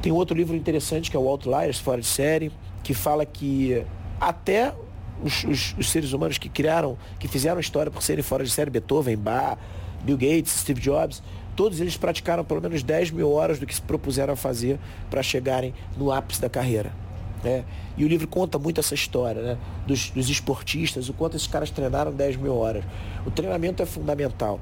Tem 0.00 0.12
outro 0.12 0.36
livro 0.36 0.54
interessante 0.54 1.10
que 1.10 1.16
é 1.16 1.20
o 1.20 1.26
Outliers, 1.26 1.78
Fora 1.78 2.00
de 2.00 2.06
Série, 2.06 2.52
que 2.82 2.94
fala 2.94 3.24
que 3.24 3.84
até 4.20 4.74
os, 5.22 5.44
os, 5.44 5.74
os 5.78 5.90
seres 5.90 6.12
humanos 6.12 6.38
que 6.38 6.48
criaram, 6.48 6.98
que 7.18 7.26
fizeram 7.26 7.58
história 7.60 7.90
por 7.90 8.02
serem 8.02 8.22
fora 8.22 8.44
de 8.44 8.50
série, 8.50 8.70
Beethoven, 8.70 9.16
Bach, 9.16 9.58
Bill 10.02 10.16
Gates, 10.16 10.52
Steve 10.52 10.80
Jobs, 10.80 11.22
todos 11.56 11.80
eles 11.80 11.96
praticaram 11.96 12.44
pelo 12.44 12.60
menos 12.60 12.82
10 12.82 13.10
mil 13.10 13.32
horas 13.32 13.58
do 13.58 13.66
que 13.66 13.74
se 13.74 13.80
propuseram 13.80 14.34
a 14.34 14.36
fazer 14.36 14.78
para 15.08 15.22
chegarem 15.22 15.72
no 15.96 16.12
ápice 16.12 16.40
da 16.40 16.48
carreira. 16.48 16.92
Né? 17.44 17.62
E 17.96 18.04
o 18.04 18.08
livro 18.08 18.26
conta 18.26 18.58
muito 18.58 18.80
essa 18.80 18.94
história 18.94 19.42
né? 19.42 19.58
dos, 19.86 20.10
dos 20.10 20.30
esportistas, 20.30 21.10
o 21.10 21.12
quanto 21.12 21.36
esses 21.36 21.46
caras 21.46 21.70
treinaram 21.70 22.10
10 22.10 22.36
mil 22.36 22.56
horas. 22.56 22.82
O 23.26 23.30
treinamento 23.30 23.82
é 23.82 23.86
fundamental. 23.86 24.58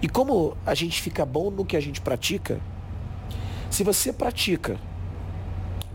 E 0.00 0.08
como 0.08 0.56
a 0.64 0.74
gente 0.74 1.00
fica 1.02 1.26
bom 1.26 1.50
no 1.50 1.64
que 1.64 1.76
a 1.76 1.80
gente 1.80 2.00
pratica, 2.00 2.58
se 3.70 3.84
você 3.84 4.12
pratica 4.12 4.78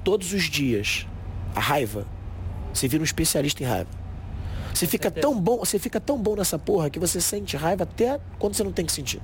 todos 0.04 0.32
os 0.32 0.44
dias 0.44 1.08
a 1.56 1.60
raiva, 1.60 2.06
você 2.74 2.88
vira 2.88 3.02
um 3.02 3.06
especialista 3.06 3.64
em 3.64 3.66
raiva. 3.66 4.01
Você 4.74 4.88
fica 4.88 5.12
tão 5.12 5.40
bom, 5.40 5.58
você 5.58 5.78
fica 5.78 6.00
tão 6.00 6.18
bom 6.18 6.36
nessa 6.36 6.58
porra 6.58 6.90
que 6.90 7.00
você 7.00 7.20
sente 7.20 7.56
raiva 7.58 7.84
até 7.84 8.20
quando 8.40 8.56
você 8.56 8.64
não 8.64 8.72
tem 8.72 8.86
que 8.86 8.92
sentir. 8.92 9.22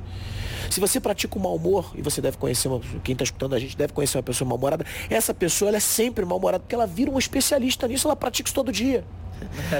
Se 0.69 0.79
você 0.79 0.99
pratica 0.99 1.37
o 1.37 1.41
mau 1.41 1.55
humor, 1.55 1.91
e 1.95 2.01
você 2.01 2.21
deve 2.21 2.37
conhecer, 2.37 2.67
uma, 2.67 2.81
quem 3.03 3.13
está 3.13 3.23
escutando 3.23 3.55
a 3.55 3.59
gente 3.59 3.77
deve 3.77 3.93
conhecer 3.93 4.17
uma 4.17 4.23
pessoa 4.23 4.47
mal-humorada, 4.47 4.85
essa 5.09 5.33
pessoa 5.33 5.69
ela 5.69 5.77
é 5.77 5.81
sempre 5.81 6.25
mal-humorada, 6.25 6.59
porque 6.59 6.75
ela 6.75 6.85
vira 6.85 7.09
um 7.09 7.17
especialista 7.17 7.87
nisso, 7.87 8.07
ela 8.07 8.15
pratica 8.15 8.47
isso 8.47 8.55
todo 8.55 8.71
dia. 8.71 9.03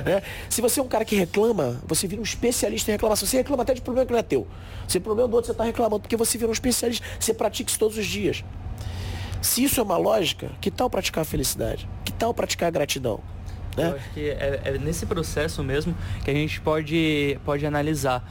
né? 0.06 0.22
Se 0.50 0.62
você 0.62 0.80
é 0.80 0.84
um 0.84 0.88
cara 0.88 1.04
que 1.04 1.16
reclama, 1.16 1.82
você 1.86 2.08
vira 2.08 2.22
um 2.22 2.24
especialista 2.24 2.92
em 2.92 2.94
reclamação. 2.94 3.28
Você 3.28 3.38
reclama 3.38 3.64
até 3.64 3.74
de 3.74 3.82
problema 3.82 4.06
que 4.06 4.12
não 4.12 4.20
é 4.20 4.24
teu. 4.24 4.48
Se 4.88 4.98
é 4.98 5.02
problema 5.02 5.28
do 5.28 5.36
outro, 5.36 5.48
você 5.48 5.52
está 5.52 5.64
reclamando, 5.64 6.02
porque 6.02 6.16
você 6.16 6.38
vira 6.38 6.50
um 6.50 6.54
especialista. 6.54 7.06
Você 7.20 7.34
pratica 7.34 7.70
isso 7.70 7.80
todos 7.80 7.98
os 7.98 8.06
dias. 8.06 8.44
Se 9.42 9.64
isso 9.64 9.80
é 9.80 9.84
uma 9.84 9.98
lógica, 9.98 10.52
que 10.62 10.72
tal 10.72 10.90
praticar 10.90 11.24
a 11.24 11.26
felicidade? 11.26 11.88
Que 12.06 12.12
tal 12.12 12.34
praticar 12.34 12.68
a 12.68 12.72
gratidão? 12.72 13.20
Né? 13.78 13.92
Eu 13.92 13.96
acho 13.96 14.10
que 14.12 14.30
é, 14.30 14.62
é 14.66 14.78
nesse 14.78 15.06
processo 15.06 15.64
mesmo 15.64 15.96
que 16.26 16.32
a 16.32 16.34
gente 16.34 16.60
pode, 16.60 17.40
pode 17.46 17.66
analisar 17.66 18.24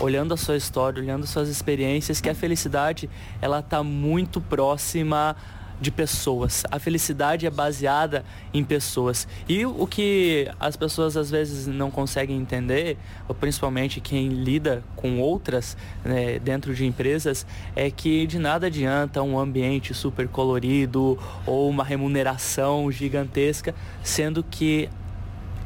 olhando 0.00 0.32
a 0.34 0.36
sua 0.36 0.56
história, 0.56 1.02
olhando 1.02 1.26
suas 1.26 1.48
experiências, 1.48 2.20
que 2.20 2.28
a 2.28 2.34
felicidade 2.34 3.10
ela 3.40 3.60
está 3.60 3.82
muito 3.82 4.40
próxima 4.40 5.36
de 5.82 5.90
pessoas. 5.90 6.62
A 6.70 6.78
felicidade 6.78 7.44
é 7.44 7.50
baseada 7.50 8.24
em 8.54 8.64
pessoas. 8.64 9.26
E 9.48 9.66
o 9.66 9.86
que 9.86 10.48
as 10.58 10.76
pessoas 10.76 11.16
às 11.16 11.30
vezes 11.30 11.66
não 11.66 11.90
conseguem 11.90 12.38
entender, 12.38 12.96
principalmente 13.40 14.00
quem 14.00 14.28
lida 14.28 14.82
com 14.94 15.20
outras 15.20 15.76
né, 16.04 16.38
dentro 16.38 16.72
de 16.74 16.86
empresas, 16.86 17.44
é 17.74 17.90
que 17.90 18.26
de 18.26 18.38
nada 18.38 18.68
adianta 18.68 19.22
um 19.22 19.38
ambiente 19.38 19.92
super 19.92 20.28
colorido 20.28 21.18
ou 21.44 21.68
uma 21.68 21.82
remuneração 21.82 22.90
gigantesca, 22.90 23.74
sendo 24.02 24.42
que 24.44 24.88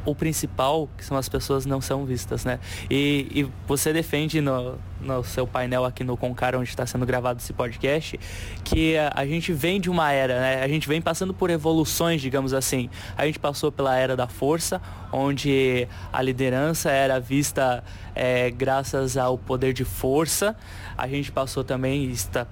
o 0.07 0.15
principal, 0.15 0.87
que 0.97 1.03
são 1.03 1.17
as 1.17 1.27
pessoas 1.27 1.65
não 1.65 1.81
são 1.81 2.05
vistas, 2.05 2.45
né? 2.45 2.59
E, 2.89 3.27
e 3.29 3.47
você 3.67 3.91
defende 3.91 4.39
no, 4.39 4.79
no 5.01 5.21
seu 5.21 5.45
painel 5.45 5.83
aqui 5.83 6.01
no 6.01 6.15
Concara, 6.15 6.57
onde 6.57 6.69
está 6.69 6.85
sendo 6.85 7.05
gravado 7.05 7.41
esse 7.41 7.51
podcast, 7.51 8.17
que 8.63 8.97
a, 8.97 9.11
a, 9.13 9.25
gente 9.25 9.51
vem 9.51 9.81
de 9.81 9.89
uma 9.89 10.09
era, 10.13 10.39
né? 10.39 10.63
A 10.63 10.67
gente 10.69 10.87
vem 10.87 11.01
passando 11.01 11.33
por 11.33 11.49
evoluções, 11.49 12.21
digamos 12.21 12.53
assim. 12.53 12.89
A 13.17 13.25
gente 13.25 13.37
passou 13.37 13.69
pela 13.69 13.97
era 13.97 14.15
da 14.15 14.27
força, 14.27 14.81
onde 15.11 15.85
a 16.11 16.21
liderança 16.21 16.89
era 16.89 17.19
vista 17.19 17.83
é, 18.15 18.49
graças 18.49 19.17
ao 19.17 19.37
poder 19.37 19.73
de 19.73 19.83
força. 19.83 20.55
A 20.97 21.05
gente 21.05 21.33
passou 21.33 21.65
também, 21.65 22.09
está 22.09 22.47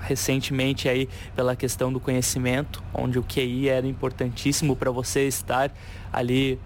recentemente 0.00 0.88
aí 0.88 1.08
pela 1.34 1.56
questão 1.56 1.92
do 1.92 1.98
conhecimento, 1.98 2.82
onde 2.94 3.18
o 3.18 3.22
QI 3.22 3.68
era 3.68 3.86
importantíssimo 3.86 4.76
para 4.76 4.92
você 4.92 5.26
estar 5.26 5.72
ali 6.12 6.58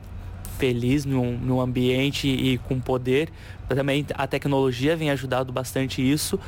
feliz 0.59 1.05
num, 1.05 1.37
num 1.37 1.61
ambiente 1.61 2.29
e 2.29 2.59
com 2.59 2.81
poder. 2.81 3.31
Também 3.69 4.07
a 4.15 4.27
tecnologia 4.27 4.97
vem 4.97 5.11
ajudando 5.11 5.53
bastante 5.53 6.01
isso. 6.03 6.39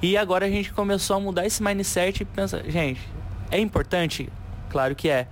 E 0.00 0.16
agora 0.16 0.46
a 0.46 0.50
gente 0.50 0.72
começou 0.72 1.16
a 1.16 1.20
mudar 1.20 1.46
esse 1.46 1.62
mindset 1.62 2.22
e 2.22 2.24
pensa, 2.24 2.62
gente, 2.68 3.00
é 3.50 3.58
importante? 3.58 4.28
Claro 4.70 4.94
que 4.94 5.08
é. 5.08 5.26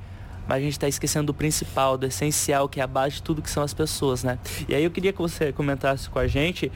Mas 0.49 0.59
a 0.59 0.61
gente 0.61 0.73
está 0.73 0.89
esquecendo 0.89 1.27
do 1.27 1.35
principal, 1.35 1.99
do 1.99 2.07
essencial, 2.07 2.69
que 2.69 2.81
é 2.81 2.83
a 2.83 2.87
base 2.87 3.17
de 3.17 3.23
tudo 3.23 3.43
que 3.43 3.51
são 3.51 3.63
as 3.63 3.75
pessoas, 3.75 4.23
né? 4.23 4.39
E 4.69 4.75
aí 4.75 4.85
eu 4.85 4.91
queria 4.91 5.13
que 5.13 5.19
você 5.19 5.53
comentasse 5.53 6.09
com 6.09 6.19
a 6.19 6.27
gente 6.27 6.71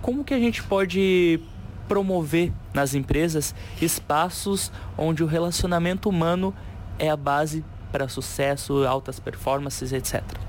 como 0.00 0.24
que 0.24 0.32
a 0.32 0.38
gente 0.38 0.62
pode 0.62 1.40
promover 1.88 2.52
nas 2.74 2.94
empresas 2.94 3.54
espaços 3.80 4.72
onde 4.96 5.22
o 5.22 5.26
relacionamento 5.26 6.08
humano 6.08 6.54
é 6.98 7.08
a 7.08 7.16
base 7.16 7.64
para 7.90 8.08
sucesso, 8.08 8.84
altas 8.84 9.18
performances, 9.18 9.92
etc. 9.92 10.45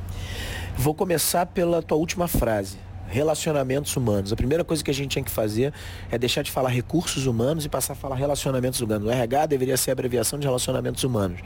Vou 0.77 0.93
começar 0.93 1.45
pela 1.45 1.81
tua 1.81 1.97
última 1.97 2.27
frase. 2.27 2.77
Relacionamentos 3.09 3.95
humanos. 3.95 4.33
A 4.33 4.35
primeira 4.35 4.63
coisa 4.63 4.83
que 4.83 4.91
a 4.91 4.93
gente 4.93 5.11
tinha 5.11 5.23
que 5.23 5.31
fazer 5.31 5.73
é 6.11 6.17
deixar 6.17 6.41
de 6.41 6.51
falar 6.51 6.69
recursos 6.69 7.25
humanos 7.25 7.63
e 7.63 7.69
passar 7.69 7.93
a 7.93 7.95
falar 7.95 8.15
relacionamentos 8.15 8.81
humanos. 8.81 9.07
O 9.07 9.11
RH 9.11 9.45
deveria 9.45 9.77
ser 9.77 9.91
a 9.91 9.93
abreviação 9.93 10.37
de 10.37 10.45
relacionamentos 10.45 11.03
humanos. 11.03 11.39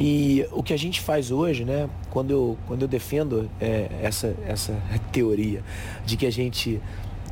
E 0.00 0.46
o 0.52 0.62
que 0.62 0.72
a 0.72 0.76
gente 0.76 1.00
faz 1.00 1.32
hoje, 1.32 1.64
né, 1.64 1.90
quando 2.08 2.30
eu, 2.30 2.58
quando 2.66 2.82
eu 2.82 2.88
defendo 2.88 3.50
é, 3.60 3.88
essa, 4.00 4.34
essa 4.46 4.80
teoria 5.10 5.62
de 6.06 6.16
que 6.16 6.24
a 6.24 6.30
gente 6.30 6.80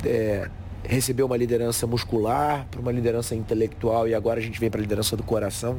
é, 0.04 0.50
recebeu 0.84 1.26
uma 1.26 1.36
liderança 1.36 1.86
muscular 1.86 2.66
para 2.70 2.80
uma 2.80 2.92
liderança 2.92 3.34
intelectual 3.34 4.08
e 4.08 4.14
agora 4.14 4.40
a 4.40 4.42
gente 4.42 4.58
vem 4.58 4.70
para 4.70 4.80
a 4.80 4.82
liderança 4.82 5.16
do 5.16 5.22
coração, 5.22 5.78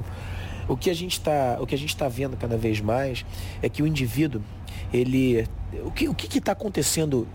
o 0.68 0.78
que 0.78 0.90
a 0.90 0.94
gente 0.94 1.14
está 1.14 1.58
tá 1.98 2.08
vendo 2.08 2.38
cada 2.38 2.56
vez 2.58 2.80
mais 2.80 3.26
é 3.62 3.68
que 3.68 3.84
o 3.84 3.88
indivíduo 3.88 4.42
ele 4.94 5.48
o 5.86 5.92
que 5.92 6.10
o 6.10 6.14
que 6.14 6.38
está 6.38 6.52
acontecendo 6.52 7.28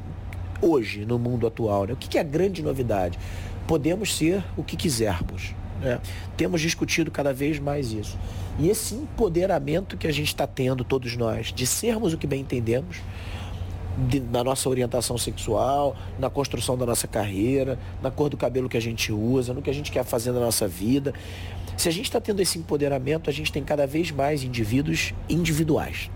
hoje 0.60 1.04
no 1.04 1.18
mundo 1.18 1.46
atual? 1.46 1.86
Né? 1.86 1.92
O 1.92 1.96
que, 1.96 2.08
que 2.08 2.18
é 2.18 2.20
a 2.20 2.24
grande 2.24 2.62
novidade? 2.62 3.18
Podemos 3.66 4.16
ser 4.16 4.44
o 4.56 4.62
que 4.62 4.76
quisermos. 4.76 5.54
Né? 5.80 6.00
Temos 6.36 6.60
discutido 6.60 7.10
cada 7.10 7.32
vez 7.32 7.58
mais 7.58 7.92
isso. 7.92 8.18
E 8.58 8.68
esse 8.68 8.94
empoderamento 8.94 9.96
que 9.96 10.06
a 10.06 10.12
gente 10.12 10.28
está 10.28 10.46
tendo, 10.46 10.84
todos 10.84 11.16
nós, 11.16 11.52
de 11.52 11.66
sermos 11.66 12.12
o 12.12 12.18
que 12.18 12.26
bem 12.26 12.40
entendemos, 12.40 12.98
de, 14.08 14.20
na 14.20 14.44
nossa 14.44 14.68
orientação 14.68 15.16
sexual, 15.18 15.96
na 16.18 16.30
construção 16.30 16.76
da 16.76 16.86
nossa 16.86 17.06
carreira, 17.06 17.78
na 18.02 18.10
cor 18.10 18.28
do 18.28 18.36
cabelo 18.36 18.68
que 18.68 18.76
a 18.76 18.80
gente 18.80 19.12
usa, 19.12 19.52
no 19.52 19.62
que 19.62 19.70
a 19.70 19.74
gente 19.74 19.90
quer 19.90 20.04
fazer 20.04 20.32
na 20.32 20.40
nossa 20.40 20.66
vida. 20.68 21.12
Se 21.76 21.88
a 21.88 21.92
gente 21.92 22.06
está 22.06 22.20
tendo 22.20 22.40
esse 22.40 22.58
empoderamento, 22.58 23.28
a 23.28 23.32
gente 23.32 23.52
tem 23.52 23.62
cada 23.62 23.86
vez 23.86 24.10
mais 24.10 24.42
indivíduos 24.42 25.12
individuais. 25.28 26.10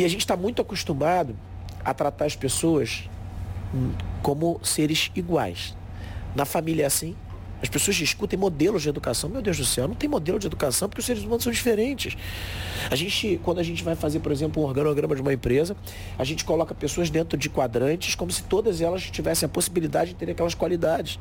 E 0.00 0.04
a 0.04 0.08
gente 0.08 0.22
está 0.22 0.34
muito 0.34 0.62
acostumado 0.62 1.36
a 1.84 1.92
tratar 1.92 2.24
as 2.24 2.34
pessoas 2.34 3.06
como 4.22 4.58
seres 4.62 5.10
iguais. 5.14 5.76
Na 6.34 6.46
família 6.46 6.84
é 6.84 6.86
assim. 6.86 7.14
As 7.62 7.68
pessoas 7.68 7.98
discutem 7.98 8.38
modelos 8.38 8.80
de 8.80 8.88
educação. 8.88 9.28
Meu 9.28 9.42
Deus 9.42 9.58
do 9.58 9.64
céu, 9.66 9.86
não 9.86 9.94
tem 9.94 10.08
modelo 10.08 10.38
de 10.38 10.46
educação 10.46 10.88
porque 10.88 11.00
os 11.00 11.04
seres 11.04 11.22
humanos 11.22 11.44
são 11.44 11.52
diferentes. 11.52 12.16
A 12.90 12.96
gente, 12.96 13.38
quando 13.44 13.58
a 13.58 13.62
gente 13.62 13.84
vai 13.84 13.94
fazer, 13.94 14.20
por 14.20 14.32
exemplo, 14.32 14.62
um 14.62 14.66
organograma 14.66 15.14
de 15.14 15.20
uma 15.20 15.34
empresa, 15.34 15.76
a 16.18 16.24
gente 16.24 16.46
coloca 16.46 16.74
pessoas 16.74 17.10
dentro 17.10 17.36
de 17.36 17.50
quadrantes 17.50 18.14
como 18.14 18.32
se 18.32 18.42
todas 18.44 18.80
elas 18.80 19.02
tivessem 19.02 19.44
a 19.44 19.50
possibilidade 19.50 20.14
de 20.14 20.16
ter 20.16 20.30
aquelas 20.30 20.54
qualidades. 20.54 21.18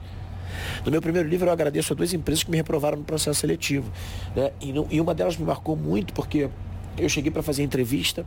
No 0.85 0.91
meu 0.91 1.01
primeiro 1.01 1.27
livro 1.27 1.49
eu 1.49 1.51
agradeço 1.51 1.91
a 1.91 1.95
duas 1.97 2.13
empresas 2.13 2.45
que 2.45 2.49
me 2.49 2.55
reprovaram 2.55 2.97
no 2.97 3.03
processo 3.03 3.41
seletivo. 3.41 3.91
Né? 4.33 4.53
E, 4.61 4.73
e 4.89 5.01
uma 5.01 5.13
delas 5.13 5.35
me 5.35 5.43
marcou 5.43 5.75
muito 5.75 6.13
porque 6.13 6.49
eu 6.97 7.09
cheguei 7.09 7.29
para 7.29 7.43
fazer 7.43 7.61
entrevista 7.61 8.25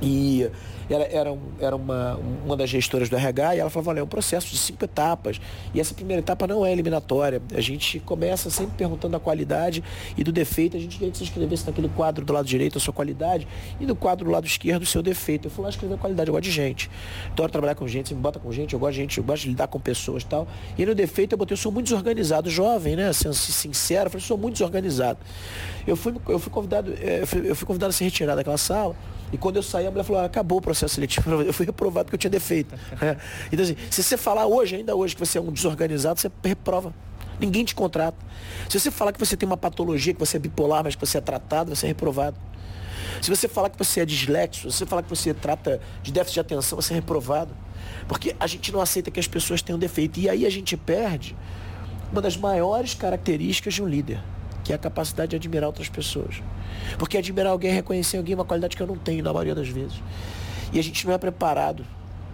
e 0.00 0.48
ela 0.90 1.04
era, 1.04 1.38
era 1.60 1.76
uma, 1.76 2.18
uma 2.44 2.56
das 2.56 2.70
gestoras 2.70 3.08
do 3.08 3.16
RH 3.16 3.56
e 3.56 3.58
ela 3.58 3.70
falava, 3.70 3.90
olha, 3.90 4.00
é 4.00 4.02
um 4.02 4.08
processo 4.08 4.48
de 4.48 4.56
cinco 4.56 4.84
etapas. 4.84 5.40
E 5.74 5.80
essa 5.80 5.94
primeira 5.94 6.20
etapa 6.20 6.46
não 6.46 6.64
é 6.64 6.72
eliminatória. 6.72 7.42
A 7.54 7.60
gente 7.60 8.00
começa 8.00 8.48
sempre 8.48 8.76
perguntando 8.76 9.16
a 9.16 9.20
qualidade 9.20 9.84
e 10.16 10.24
do 10.24 10.32
defeito. 10.32 10.76
A 10.76 10.80
gente 10.80 10.96
queria 10.96 11.12
que 11.12 11.18
você 11.18 11.24
escrevesse 11.24 11.66
naquele 11.66 11.88
quadro 11.88 12.24
do 12.24 12.32
lado 12.32 12.46
direito 12.46 12.78
a 12.78 12.80
sua 12.80 12.94
qualidade 12.94 13.46
e 13.78 13.84
no 13.84 13.94
quadro 13.94 14.24
do 14.24 14.30
lado 14.30 14.46
esquerdo 14.46 14.82
o 14.82 14.86
seu 14.86 15.02
defeito. 15.02 15.46
Eu 15.46 15.50
fui 15.50 15.62
lá 15.62 15.70
escrever 15.70 15.94
a 15.94 15.98
qualidade, 15.98 16.28
eu 16.28 16.32
gosto 16.32 16.44
de 16.44 16.50
gente. 16.50 16.90
Adoro 17.32 17.52
trabalhar 17.52 17.74
com 17.74 17.86
gente, 17.86 18.14
me 18.14 18.20
bota 18.20 18.38
com 18.38 18.50
gente, 18.50 18.72
eu 18.72 18.80
gosto 18.80 18.94
de 18.94 19.00
gente, 19.00 19.18
eu 19.18 19.24
gosto 19.24 19.42
de 19.42 19.48
lidar 19.50 19.68
com 19.68 19.78
pessoas 19.78 20.22
e 20.22 20.26
tal. 20.26 20.48
E 20.78 20.86
no 20.86 20.94
defeito 20.94 21.34
eu 21.34 21.38
botei, 21.38 21.52
eu 21.52 21.58
sou 21.58 21.70
muito 21.70 21.86
desorganizado, 21.86 22.48
jovem, 22.48 22.96
né? 22.96 23.08
Assim, 23.08 23.30
sincero, 23.32 24.06
eu 24.06 24.10
falei, 24.12 24.26
sou 24.26 24.38
muito 24.38 24.54
desorganizado. 24.54 25.18
Eu 25.86 25.96
fui, 25.96 26.14
eu 26.28 26.38
fui 26.38 26.50
convidado, 26.50 26.94
eh, 26.98 27.20
eu 27.22 27.26
fui, 27.26 27.50
eu 27.50 27.56
fui 27.56 27.66
convidado 27.66 27.90
a 27.90 27.92
ser 27.92 28.04
retirado 28.04 28.36
daquela 28.36 28.58
sala. 28.58 28.96
E 29.32 29.36
quando 29.36 29.56
eu 29.56 29.62
saí, 29.62 29.86
a 29.86 29.90
mulher 29.90 30.04
falou, 30.04 30.22
ah, 30.22 30.24
acabou 30.24 30.58
o 30.58 30.60
processo 30.60 30.94
seletivo. 30.94 31.42
Eu 31.42 31.52
fui 31.52 31.66
reprovado 31.66 32.06
porque 32.06 32.16
eu 32.16 32.18
tinha 32.18 32.30
defeito. 32.30 32.74
É. 33.00 33.16
Então, 33.52 33.64
assim, 33.64 33.76
se 33.90 34.02
você 34.02 34.16
falar 34.16 34.46
hoje, 34.46 34.76
ainda 34.76 34.94
hoje, 34.94 35.14
que 35.14 35.20
você 35.24 35.38
é 35.38 35.40
um 35.40 35.52
desorganizado, 35.52 36.18
você 36.18 36.30
reprova. 36.42 36.92
Ninguém 37.38 37.64
te 37.64 37.74
contrata. 37.74 38.16
Se 38.68 38.78
você 38.78 38.90
falar 38.90 39.12
que 39.12 39.18
você 39.18 39.36
tem 39.36 39.46
uma 39.46 39.56
patologia, 39.56 40.12
que 40.12 40.18
você 40.18 40.36
é 40.36 40.40
bipolar, 40.40 40.82
mas 40.82 40.96
que 40.96 41.06
você 41.06 41.18
é 41.18 41.20
tratado, 41.20 41.74
você 41.74 41.86
é 41.86 41.88
reprovado. 41.88 42.36
Se 43.22 43.30
você 43.30 43.46
falar 43.46 43.70
que 43.70 43.78
você 43.78 44.00
é 44.00 44.04
dislexo, 44.04 44.70
se 44.70 44.78
você 44.78 44.86
falar 44.86 45.02
que 45.02 45.08
você 45.08 45.32
trata 45.32 45.80
de 46.02 46.10
déficit 46.10 46.34
de 46.34 46.40
atenção, 46.40 46.80
você 46.80 46.92
é 46.92 46.96
reprovado. 46.96 47.54
Porque 48.08 48.34
a 48.40 48.46
gente 48.46 48.72
não 48.72 48.80
aceita 48.80 49.10
que 49.10 49.20
as 49.20 49.28
pessoas 49.28 49.62
tenham 49.62 49.78
defeito. 49.78 50.18
E 50.18 50.28
aí 50.28 50.44
a 50.44 50.50
gente 50.50 50.76
perde 50.76 51.36
uma 52.10 52.20
das 52.20 52.36
maiores 52.36 52.94
características 52.94 53.74
de 53.74 53.82
um 53.82 53.86
líder 53.86 54.20
que 54.68 54.72
é 54.72 54.76
a 54.76 54.78
capacidade 54.78 55.30
de 55.30 55.36
admirar 55.36 55.66
outras 55.66 55.88
pessoas. 55.88 56.42
Porque 56.98 57.16
admirar 57.16 57.52
alguém 57.52 57.70
é 57.70 57.74
reconhecer 57.74 58.18
alguém 58.18 58.34
uma 58.34 58.44
qualidade 58.44 58.76
que 58.76 58.82
eu 58.82 58.86
não 58.86 58.98
tenho 58.98 59.24
na 59.24 59.32
maioria 59.32 59.54
das 59.54 59.66
vezes. 59.66 60.02
E 60.70 60.78
a 60.78 60.82
gente 60.82 61.06
não 61.06 61.14
é 61.14 61.16
preparado 61.16 61.86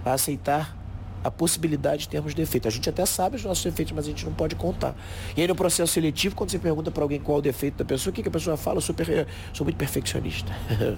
a 0.05 0.15
aceitar 0.15 0.77
a 1.25 1.31
possibilidade 1.31 2.03
de 2.03 2.09
termos 2.11 2.35
defeito. 2.35 2.69
A 2.69 2.71
gente 2.71 2.89
até 2.89 3.07
sabe 3.07 3.37
os 3.37 3.45
nossos 3.45 3.65
defeitos, 3.65 3.95
mas 3.95 4.05
a 4.05 4.09
gente 4.09 4.27
não 4.27 4.35
pode 4.35 4.55
contar. 4.55 4.95
E 5.35 5.41
aí 5.41 5.49
no 5.49 5.55
processo 5.55 5.93
seletivo, 5.95 6.37
quando 6.37 6.51
você 6.51 6.59
pergunta 6.59 6.91
para 6.91 7.03
alguém 7.03 7.19
qual 7.19 7.39
é 7.39 7.41
o 7.41 7.43
defeito 7.43 7.79
da 7.79 7.85
pessoa, 7.85 8.13
o 8.13 8.15
que, 8.15 8.23
que 8.23 8.29
a 8.29 8.31
pessoa 8.31 8.59
fala? 8.59 8.77
Eu 8.77 8.83
sou, 8.83 8.95
per... 8.95 9.27
sou 9.55 9.65
muito 9.65 9.77
perfeccionista. 9.77 10.53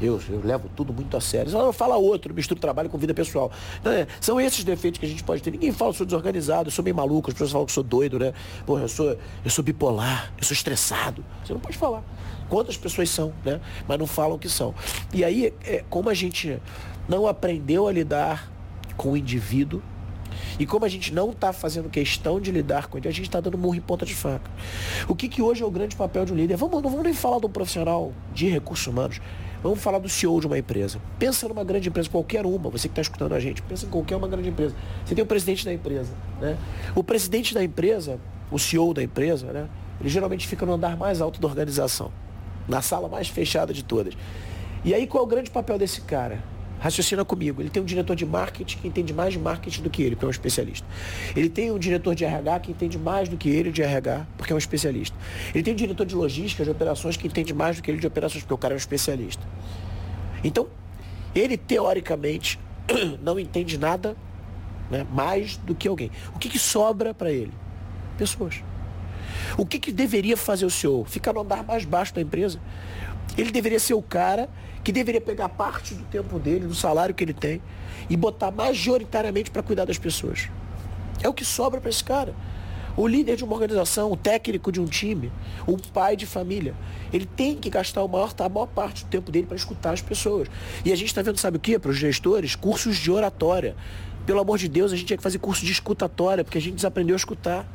Eu, 0.00 0.20
eu 0.30 0.40
levo 0.44 0.68
tudo 0.76 0.92
muito 0.92 1.16
a 1.16 1.20
sério. 1.20 1.52
Ela 1.52 1.72
fala 1.72 1.96
outro, 1.96 2.32
misturo 2.32 2.60
trabalho 2.60 2.88
com 2.88 2.96
vida 2.96 3.12
pessoal. 3.12 3.50
Então, 3.80 3.92
é, 3.92 4.06
são 4.20 4.40
esses 4.40 4.62
defeitos 4.62 5.00
que 5.00 5.06
a 5.06 5.08
gente 5.08 5.24
pode 5.24 5.42
ter. 5.42 5.50
Ninguém 5.50 5.72
fala 5.72 5.90
eu 5.90 5.94
sou 5.94 6.06
desorganizado, 6.06 6.68
eu 6.68 6.72
sou 6.72 6.84
meio 6.84 6.94
maluco, 6.94 7.30
as 7.30 7.34
pessoas 7.34 7.50
falam 7.50 7.66
que 7.66 7.70
eu 7.70 7.74
sou 7.74 7.82
doido, 7.82 8.18
né? 8.18 8.32
Porra, 8.64 8.82
eu 8.82 8.88
sou, 8.88 9.18
eu 9.44 9.50
sou 9.50 9.64
bipolar, 9.64 10.32
eu 10.38 10.44
sou 10.44 10.54
estressado. 10.54 11.24
Você 11.44 11.52
não 11.52 11.60
pode 11.60 11.76
falar. 11.76 12.04
Quantas 12.48 12.76
pessoas 12.76 13.10
são, 13.10 13.32
né? 13.44 13.60
Mas 13.86 13.98
não 13.98 14.06
falam 14.06 14.38
que 14.38 14.48
são. 14.48 14.74
E 15.12 15.24
aí, 15.24 15.52
é, 15.64 15.84
como 15.90 16.08
a 16.08 16.14
gente 16.14 16.58
não 17.08 17.26
aprendeu 17.26 17.88
a 17.88 17.92
lidar 17.92 18.50
com 18.98 19.12
o 19.12 19.16
indivíduo, 19.16 19.80
E 20.58 20.66
como 20.66 20.84
a 20.84 20.88
gente 20.88 21.14
não 21.14 21.30
está 21.30 21.52
fazendo 21.52 21.88
questão 21.88 22.40
de 22.40 22.50
lidar 22.50 22.88
com 22.88 22.98
ele, 22.98 23.08
a 23.08 23.12
gente 23.12 23.26
está 23.26 23.40
dando 23.40 23.56
murro 23.56 23.76
em 23.76 23.80
ponta 23.80 24.04
de 24.04 24.14
faca. 24.14 24.50
O 25.08 25.14
que, 25.14 25.28
que 25.28 25.40
hoje 25.40 25.62
é 25.62 25.66
o 25.66 25.70
grande 25.70 25.96
papel 25.96 26.24
de 26.24 26.32
um 26.32 26.36
líder? 26.36 26.56
Vamos, 26.56 26.82
não 26.82 26.90
vamos 26.90 27.04
nem 27.04 27.14
falar 27.14 27.38
de 27.38 27.46
um 27.46 27.50
profissional 27.50 28.12
de 28.34 28.48
recursos 28.48 28.86
humanos. 28.86 29.20
Vamos 29.62 29.80
falar 29.80 29.98
do 29.98 30.08
CEO 30.08 30.40
de 30.40 30.46
uma 30.46 30.58
empresa. 30.58 31.00
Pensa 31.18 31.48
numa 31.48 31.64
grande 31.64 31.88
empresa, 31.88 32.08
qualquer 32.10 32.44
uma, 32.44 32.70
você 32.70 32.88
que 32.88 32.92
está 32.92 33.02
escutando 33.02 33.34
a 33.34 33.40
gente, 33.40 33.62
pensa 33.62 33.86
em 33.86 33.88
qualquer 33.88 34.16
uma 34.16 34.28
grande 34.28 34.48
empresa. 34.48 34.74
Você 35.04 35.14
tem 35.14 35.24
o 35.24 35.26
presidente 35.26 35.64
da 35.64 35.72
empresa. 35.72 36.12
Né? 36.40 36.56
O 36.94 37.02
presidente 37.02 37.54
da 37.54 37.62
empresa, 37.62 38.20
o 38.50 38.58
CEO 38.58 38.92
da 38.92 39.02
empresa, 39.02 39.52
né? 39.52 39.68
ele 40.00 40.08
geralmente 40.08 40.46
fica 40.46 40.66
no 40.66 40.74
andar 40.74 40.96
mais 40.96 41.20
alto 41.20 41.40
da 41.40 41.48
organização, 41.48 42.12
na 42.68 42.82
sala 42.82 43.08
mais 43.08 43.28
fechada 43.28 43.72
de 43.72 43.82
todas. 43.82 44.14
E 44.84 44.94
aí 44.94 45.06
qual 45.06 45.24
é 45.24 45.26
o 45.26 45.28
grande 45.28 45.50
papel 45.50 45.78
desse 45.78 46.02
cara? 46.02 46.42
Raciocina 46.78 47.24
comigo. 47.24 47.60
Ele 47.60 47.68
tem 47.68 47.82
um 47.82 47.86
diretor 47.86 48.14
de 48.14 48.24
marketing 48.24 48.78
que 48.78 48.88
entende 48.88 49.12
mais 49.12 49.32
de 49.32 49.38
marketing 49.38 49.82
do 49.82 49.90
que 49.90 50.02
ele, 50.02 50.14
porque 50.14 50.24
é 50.24 50.28
um 50.28 50.30
especialista. 50.30 50.86
Ele 51.34 51.48
tem 51.48 51.72
um 51.72 51.78
diretor 51.78 52.14
de 52.14 52.24
RH 52.24 52.60
que 52.60 52.70
entende 52.70 52.98
mais 52.98 53.28
do 53.28 53.36
que 53.36 53.48
ele 53.48 53.70
de 53.70 53.82
RH, 53.82 54.26
porque 54.36 54.52
é 54.52 54.54
um 54.54 54.58
especialista. 54.58 55.16
Ele 55.54 55.62
tem 55.62 55.72
um 55.72 55.76
diretor 55.76 56.06
de 56.06 56.14
logística, 56.14 56.64
de 56.64 56.70
operações, 56.70 57.16
que 57.16 57.26
entende 57.26 57.52
mais 57.52 57.76
do 57.76 57.82
que 57.82 57.90
ele 57.90 57.98
de 57.98 58.06
operações, 58.06 58.42
porque 58.42 58.54
o 58.54 58.58
cara 58.58 58.74
é 58.74 58.76
um 58.76 58.78
especialista. 58.78 59.42
Então, 60.44 60.68
ele 61.34 61.56
teoricamente 61.56 62.58
não 63.22 63.38
entende 63.38 63.76
nada 63.76 64.16
né, 64.90 65.06
mais 65.10 65.56
do 65.56 65.74
que 65.74 65.88
alguém. 65.88 66.10
O 66.34 66.38
que, 66.38 66.48
que 66.48 66.58
sobra 66.58 67.12
para 67.12 67.30
ele? 67.30 67.52
Pessoas. 68.16 68.62
O 69.56 69.66
que, 69.66 69.78
que 69.78 69.92
deveria 69.92 70.36
fazer 70.36 70.64
o 70.64 70.70
senhor? 70.70 71.08
Ficar 71.08 71.32
no 71.32 71.40
andar 71.40 71.64
mais 71.64 71.84
baixo 71.84 72.14
da 72.14 72.20
empresa. 72.20 72.60
Ele 73.36 73.50
deveria 73.50 73.78
ser 73.78 73.94
o 73.94 74.02
cara 74.02 74.48
que 74.88 74.92
deveria 74.92 75.20
pegar 75.20 75.50
parte 75.50 75.92
do 75.92 76.02
tempo 76.04 76.38
dele, 76.38 76.66
do 76.66 76.74
salário 76.74 77.14
que 77.14 77.22
ele 77.22 77.34
tem, 77.34 77.60
e 78.08 78.16
botar 78.16 78.50
majoritariamente 78.50 79.50
para 79.50 79.62
cuidar 79.62 79.84
das 79.84 79.98
pessoas. 79.98 80.48
É 81.20 81.28
o 81.28 81.34
que 81.34 81.44
sobra 81.44 81.78
para 81.78 81.90
esse 81.90 82.02
cara. 82.02 82.34
O 82.96 83.06
líder 83.06 83.36
de 83.36 83.44
uma 83.44 83.52
organização, 83.52 84.10
o 84.10 84.16
técnico 84.16 84.72
de 84.72 84.80
um 84.80 84.86
time, 84.86 85.30
o 85.66 85.76
pai 85.76 86.16
de 86.16 86.24
família, 86.24 86.74
ele 87.12 87.26
tem 87.26 87.54
que 87.54 87.68
gastar 87.68 88.00
a 88.00 88.08
maior, 88.08 88.32
a 88.38 88.48
maior 88.48 88.64
parte 88.64 89.04
do 89.04 89.10
tempo 89.10 89.30
dele 89.30 89.46
para 89.46 89.58
escutar 89.58 89.92
as 89.92 90.00
pessoas. 90.00 90.48
E 90.82 90.90
a 90.90 90.96
gente 90.96 91.08
está 91.08 91.20
vendo, 91.20 91.36
sabe 91.36 91.58
o 91.58 91.60
que? 91.60 91.78
Para 91.78 91.90
os 91.90 91.98
gestores, 91.98 92.56
cursos 92.56 92.96
de 92.96 93.10
oratória. 93.10 93.76
Pelo 94.24 94.40
amor 94.40 94.56
de 94.56 94.68
Deus, 94.68 94.90
a 94.90 94.96
gente 94.96 95.08
tinha 95.08 95.18
que 95.18 95.22
fazer 95.22 95.38
curso 95.38 95.66
de 95.66 95.72
escutatória, 95.72 96.42
porque 96.42 96.56
a 96.56 96.62
gente 96.62 96.76
desaprendeu 96.76 97.14
a 97.14 97.18
escutar. 97.18 97.68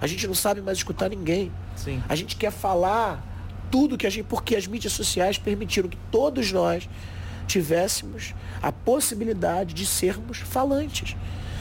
A 0.00 0.06
gente 0.06 0.24
não 0.24 0.34
sabe 0.34 0.62
mais 0.62 0.78
escutar 0.78 1.10
ninguém. 1.10 1.50
Sim. 1.74 2.00
A 2.08 2.14
gente 2.14 2.36
quer 2.36 2.52
falar 2.52 3.28
tudo 3.70 3.96
que 3.96 4.06
a 4.06 4.10
gente. 4.10 4.26
Porque 4.26 4.56
as 4.56 4.66
mídias 4.66 4.92
sociais 4.92 5.38
permitiram 5.38 5.88
que 5.88 5.98
todos 6.10 6.50
nós 6.52 6.88
tivéssemos 7.46 8.34
a 8.62 8.70
possibilidade 8.70 9.74
de 9.74 9.84
sermos 9.86 10.38
falantes. 10.38 11.16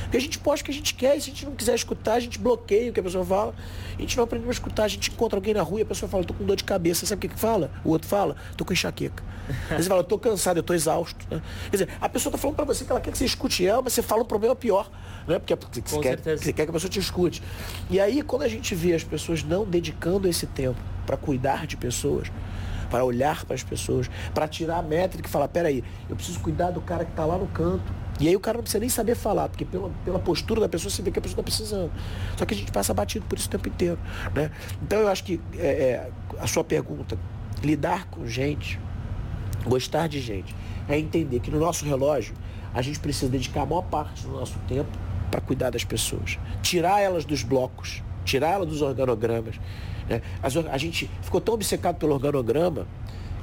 Porque 0.09 0.17
a 0.17 0.21
gente 0.21 0.39
posta 0.39 0.63
o 0.63 0.65
que 0.65 0.71
a 0.71 0.73
gente 0.73 0.95
quer, 0.95 1.15
e 1.15 1.21
se 1.21 1.29
a 1.29 1.33
gente 1.33 1.45
não 1.45 1.53
quiser 1.53 1.75
escutar, 1.75 2.13
a 2.15 2.19
gente 2.19 2.39
bloqueia 2.39 2.89
o 2.89 2.93
que 2.93 2.99
a 2.99 3.03
pessoa 3.03 3.23
fala. 3.23 3.53
A 3.95 4.01
gente 4.01 4.17
não 4.17 4.23
aprende 4.23 4.47
a 4.47 4.49
escutar, 4.49 4.85
a 4.85 4.87
gente 4.87 5.11
encontra 5.11 5.37
alguém 5.37 5.53
na 5.53 5.61
rua 5.61 5.81
e 5.81 5.83
a 5.83 5.85
pessoa 5.85 6.09
fala, 6.09 6.23
tô 6.23 6.33
com 6.33 6.43
dor 6.43 6.55
de 6.55 6.63
cabeça. 6.63 7.05
Sabe 7.05 7.19
o 7.19 7.21
que, 7.21 7.35
que 7.35 7.39
fala? 7.39 7.69
O 7.85 7.91
outro 7.91 8.07
fala, 8.07 8.35
tô 8.57 8.65
com 8.65 8.73
enxaqueca. 8.73 9.23
Aí 9.69 9.77
você 9.77 9.87
fala, 9.87 10.03
tô 10.03 10.17
cansado, 10.17 10.57
eu 10.57 10.63
tô 10.63 10.73
exausto. 10.73 11.23
Né? 11.29 11.39
Quer 11.69 11.77
dizer, 11.77 11.89
a 12.01 12.09
pessoa 12.09 12.31
tá 12.31 12.39
falando 12.39 12.55
para 12.55 12.65
você 12.65 12.83
que 12.83 12.91
ela 12.91 12.99
quer 12.99 13.11
que 13.11 13.19
você 13.19 13.25
escute 13.25 13.67
ela, 13.67 13.83
mas 13.83 13.93
você 13.93 14.01
fala 14.01 14.23
um 14.23 14.25
problema 14.25 14.55
pior. 14.55 14.89
Né? 15.27 15.37
Porque, 15.37 15.55
porque 15.55 15.81
você, 15.85 15.99
quer, 15.99 16.19
você 16.39 16.53
quer 16.53 16.63
que 16.63 16.71
a 16.71 16.73
pessoa 16.73 16.89
te 16.89 16.99
escute. 16.99 17.43
E 17.87 17.99
aí, 17.99 18.23
quando 18.23 18.41
a 18.41 18.47
gente 18.47 18.73
vê 18.73 18.95
as 18.95 19.03
pessoas 19.03 19.43
não 19.43 19.63
dedicando 19.63 20.27
esse 20.27 20.47
tempo 20.47 20.79
para 21.05 21.17
cuidar 21.17 21.67
de 21.67 21.77
pessoas, 21.77 22.31
para 22.89 23.03
olhar 23.03 23.45
para 23.45 23.53
as 23.53 23.63
pessoas, 23.63 24.09
para 24.33 24.47
tirar 24.47 24.79
a 24.79 24.81
métrica 24.81 25.29
e 25.29 25.31
falar, 25.31 25.47
peraí, 25.49 25.83
eu 26.09 26.15
preciso 26.15 26.39
cuidar 26.39 26.71
do 26.71 26.81
cara 26.81 27.05
que 27.05 27.11
está 27.11 27.25
lá 27.25 27.37
no 27.37 27.45
canto. 27.45 27.93
E 28.19 28.27
aí 28.27 28.35
o 28.35 28.39
cara 28.39 28.57
não 28.57 28.63
precisa 28.63 28.79
nem 28.79 28.89
saber 28.89 29.15
falar, 29.15 29.47
porque 29.47 29.63
pela, 29.63 29.89
pela 30.03 30.19
postura 30.19 30.59
da 30.59 30.67
pessoa 30.67 30.91
você 30.91 31.01
vê 31.01 31.09
que 31.09 31.19
a 31.19 31.21
pessoa 31.21 31.35
está 31.35 31.43
precisando. 31.43 31.91
Só 32.35 32.45
que 32.45 32.53
a 32.53 32.57
gente 32.57 32.71
passa 32.71 32.93
batido 32.93 33.25
por 33.25 33.37
isso 33.37 33.47
o 33.47 33.51
tempo 33.51 33.69
inteiro. 33.69 33.97
Né? 34.35 34.51
Então 34.81 34.99
eu 34.99 35.07
acho 35.07 35.23
que 35.23 35.39
é, 35.57 35.67
é, 35.67 36.11
a 36.37 36.47
sua 36.47 36.63
pergunta, 36.63 37.17
lidar 37.63 38.07
com 38.07 38.27
gente, 38.27 38.79
gostar 39.65 40.07
de 40.07 40.19
gente, 40.19 40.53
é 40.87 40.97
entender 40.97 41.39
que 41.39 41.49
no 41.49 41.59
nosso 41.59 41.85
relógio 41.85 42.35
a 42.73 42.81
gente 42.81 42.99
precisa 42.99 43.31
dedicar 43.31 43.61
a 43.61 43.65
maior 43.65 43.83
parte 43.83 44.23
do 44.23 44.31
nosso 44.31 44.57
tempo 44.67 44.89
para 45.31 45.39
cuidar 45.39 45.69
das 45.69 45.83
pessoas. 45.83 46.37
Tirar 46.61 46.99
elas 46.99 47.23
dos 47.23 47.43
blocos, 47.43 48.03
tirar 48.25 48.49
elas 48.49 48.67
dos 48.67 48.81
organogramas, 48.81 49.55
né? 50.09 50.21
A 50.41 50.77
gente 50.77 51.09
ficou 51.21 51.39
tão 51.39 51.53
obcecado 51.53 51.97
pelo 51.97 52.13
organograma 52.13 52.87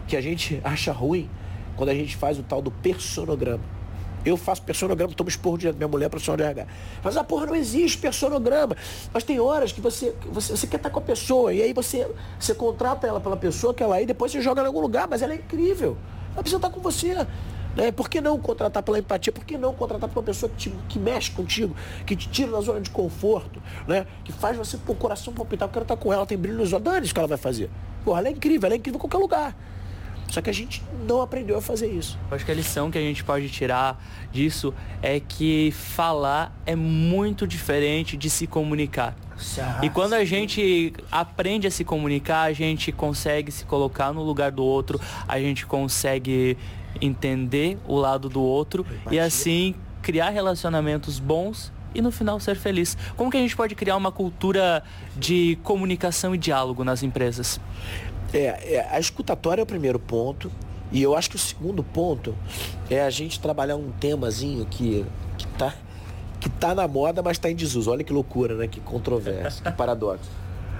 que 0.07 0.17
a 0.17 0.21
gente 0.21 0.61
acha 0.65 0.93
ruim 0.93 1.31
quando 1.77 1.91
a 1.91 1.95
gente 1.95 2.17
faz 2.17 2.39
o 2.39 2.43
tal 2.43 2.61
do 2.61 2.71
personograma. 2.71 3.76
Eu 4.27 4.37
faço 4.37 4.61
personograma, 4.63 5.15
tomo 5.15 5.29
esporro 5.29 5.57
de 5.57 5.73
minha 5.73 5.87
mulher 5.87 6.11
profissional 6.11 6.37
de 6.37 6.43
RH. 6.43 6.67
Mas 7.01 7.17
a 7.17 7.23
porra 7.23 7.47
não 7.47 7.55
existe 7.55 7.97
personograma. 7.99 8.77
Mas 9.15 9.23
tem 9.23 9.39
horas 9.39 9.71
que 9.71 9.81
você, 9.81 10.13
você, 10.33 10.57
você 10.57 10.67
quer 10.67 10.79
estar 10.79 10.91
com 10.91 10.99
a 10.99 11.03
pessoa 11.03 11.55
e 11.55 11.63
aí 11.63 11.73
você, 11.73 12.11
você 12.37 12.53
contrata 12.53 13.07
ela 13.07 13.21
pela 13.21 13.37
pessoa 13.37 13.73
que 13.73 13.85
ela 13.85 13.99
é 13.99 14.03
e 14.03 14.07
depois 14.07 14.33
você 14.33 14.43
joga 14.43 14.61
em 14.63 14.67
algum 14.67 14.81
lugar, 14.81 15.07
mas 15.09 15.23
ela 15.23 15.33
é 15.33 15.37
incrível. 15.37 15.97
Ela 16.33 16.43
precisa 16.43 16.57
estar 16.57 16.71
com 16.71 16.81
você. 16.81 17.15
Né? 17.77 17.93
Por 17.93 18.11
que 18.11 18.21
não 18.21 18.37
contratar 18.41 18.83
pela 18.83 18.99
empatia? 18.99 19.33
Por 19.33 19.45
que 19.45 19.57
não 19.57 19.73
contratar 19.73 20.09
por 20.09 20.19
uma 20.19 20.25
pessoa 20.25 20.51
que, 20.51 20.57
te, 20.57 20.71
que 20.89 20.99
mexe 20.99 21.31
contigo, 21.31 21.77
que 22.05 22.17
te 22.17 22.29
tira 22.29 22.51
da 22.51 22.61
zona 22.61 22.81
de 22.81 22.91
conforto, 22.91 23.63
né? 23.87 24.09
que 24.25 24.33
faz 24.33 24.57
você 24.57 24.77
o 24.89 24.95
coração 24.97 25.33
palpitar, 25.33 25.69
eu 25.69 25.73
quero 25.73 25.85
estar 25.85 25.97
com 25.97 26.13
ela, 26.13 26.27
tem 26.27 26.37
brilho 26.37 26.59
nos 26.59 26.73
olhos, 26.73 26.85
dane 26.85 27.05
isso 27.05 27.15
que 27.15 27.21
ela 27.21 27.29
vai 27.29 27.39
fazer. 27.39 27.71
Porra, 28.05 28.19
ela 28.19 28.29
é 28.29 28.33
incrível, 28.33 28.67
ela 28.67 28.75
é 28.75 28.79
incrível 28.79 28.99
em 28.99 29.01
qualquer 29.01 29.19
lugar. 29.19 29.57
Só 30.29 30.41
que 30.41 30.51
a 30.51 30.53
gente 30.53 30.83
não 31.07 31.23
aprendeu 31.23 31.57
a 31.57 31.63
fazer 31.63 31.87
isso. 31.87 32.19
Eu 32.31 32.37
acho 32.37 32.45
que 32.45 32.51
a 32.51 32.55
lição 32.55 32.91
que 32.91 32.99
a 32.99 33.01
gente 33.01 33.25
pode 33.25 33.49
tirar 33.49 34.03
disso 34.33 34.75
é 35.03 35.21
que 35.21 35.71
falar 35.73 36.55
é 36.67 36.75
muito 36.75 37.47
diferente 37.47 38.17
de 38.17 38.29
se 38.29 38.47
comunicar. 38.47 39.15
e 39.83 39.91
quando 39.91 40.15
a 40.15 40.25
gente 40.25 40.93
aprende 41.11 41.67
a 41.67 41.71
se 41.71 41.85
comunicar, 41.85 42.43
a 42.43 42.53
gente 42.53 42.91
consegue 42.91 43.53
se 43.53 43.65
colocar 43.65 44.13
no 44.13 44.23
lugar 44.23 44.51
do 44.51 44.65
outro, 44.65 45.01
a 45.29 45.39
gente 45.39 45.67
consegue 45.67 46.57
entender 47.01 47.79
o 47.87 47.97
lado 47.97 48.29
do 48.29 48.43
outro 48.43 48.87
e 49.11 49.19
assim 49.19 49.75
criar 50.03 50.31
relacionamentos 50.31 51.19
bons 51.19 51.73
e 51.95 52.03
no 52.03 52.11
final 52.11 52.39
ser 52.39 52.57
feliz. 52.57 52.97
Como 53.17 53.31
que 53.31 53.37
a 53.37 53.41
gente 53.41 53.57
pode 53.57 53.75
criar 53.75 53.97
uma 53.97 54.13
cultura 54.13 54.83
de 55.17 55.59
comunicação 55.63 56.35
e 56.35 56.39
diálogo 56.39 56.85
nas 56.85 57.03
empresas? 57.03 57.61
É, 58.33 58.75
é, 58.75 58.89
a 58.91 58.99
escutatória 58.99 59.63
é 59.63 59.65
o 59.65 59.67
primeiro 59.67 59.99
ponto. 59.99 60.51
E 60.93 61.03
eu 61.03 61.17
acho 61.17 61.31
que 61.31 61.37
o 61.37 61.39
segundo 61.39 61.83
ponto 61.83 62.35
é 62.89 63.03
a 63.03 63.11
gente 63.11 63.41
trabalhar 63.41 63.77
um 63.77 63.91
temazinho 63.91 64.65
que, 64.67 65.05
que, 65.37 65.47
tá, 65.49 65.75
que 66.41 66.49
tá 66.49 66.75
na 66.75 66.87
moda, 66.87 67.23
mas 67.23 67.37
está 67.37 67.51
em 67.51 67.57
desuso. 67.57 67.91
Olha 67.91 68.05
que 68.05 68.13
loucura, 68.13 68.55
né? 68.55 68.69
Que 68.69 68.81
controvérsia, 68.81 69.65
que 69.65 69.77
paradoxo. 69.77 70.31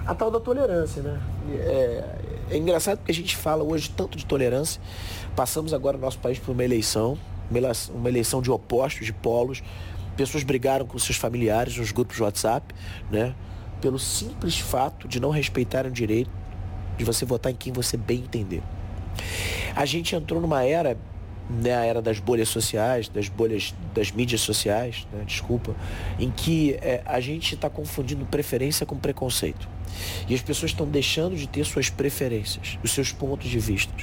A 0.05 0.15
tal 0.15 0.31
da 0.31 0.39
tolerância, 0.39 1.01
né? 1.01 1.21
É, 1.51 2.03
é 2.51 2.57
engraçado 2.57 2.99
porque 2.99 3.11
a 3.11 3.15
gente 3.15 3.35
fala 3.35 3.63
hoje 3.63 3.89
tanto 3.89 4.17
de 4.17 4.25
tolerância. 4.25 4.81
Passamos 5.35 5.73
agora 5.73 5.97
no 5.97 6.03
nosso 6.03 6.19
país 6.19 6.39
por 6.39 6.53
uma 6.53 6.63
eleição, 6.63 7.17
uma 7.93 8.07
eleição 8.07 8.41
de 8.41 8.49
opostos, 8.49 9.05
de 9.05 9.11
polos. 9.11 9.61
Pessoas 10.15 10.43
brigaram 10.43 10.85
com 10.85 10.97
seus 10.97 11.17
familiares 11.17 11.77
nos 11.77 11.91
grupos 11.91 12.15
de 12.15 12.23
WhatsApp, 12.23 12.73
né? 13.11 13.35
Pelo 13.81 13.99
simples 13.99 14.57
fato 14.57 15.07
de 15.07 15.19
não 15.19 15.29
respeitarem 15.29 15.91
o 15.91 15.93
direito 15.93 16.31
de 16.97 17.03
você 17.03 17.25
votar 17.25 17.51
em 17.51 17.55
quem 17.55 17.71
você 17.71 17.95
bem 17.95 18.19
entender. 18.19 18.61
A 19.75 19.85
gente 19.85 20.15
entrou 20.15 20.41
numa 20.41 20.63
era, 20.63 20.97
né, 21.49 21.75
a 21.75 21.85
era 21.85 22.01
das 22.01 22.19
bolhas 22.19 22.49
sociais, 22.49 23.07
das 23.07 23.29
bolhas 23.29 23.73
das 23.93 24.11
mídias 24.11 24.41
sociais, 24.41 25.07
né, 25.13 25.23
desculpa, 25.25 25.75
em 26.19 26.31
que 26.31 26.73
é, 26.81 27.01
a 27.05 27.19
gente 27.19 27.55
está 27.55 27.69
confundindo 27.69 28.25
preferência 28.25 28.85
com 28.85 28.97
preconceito. 28.97 29.67
E 30.27 30.35
as 30.35 30.41
pessoas 30.41 30.71
estão 30.71 30.87
deixando 30.87 31.35
de 31.35 31.47
ter 31.47 31.65
suas 31.65 31.89
preferências, 31.89 32.77
os 32.83 32.91
seus 32.91 33.11
pontos 33.11 33.49
de 33.49 33.59
vista. 33.59 33.93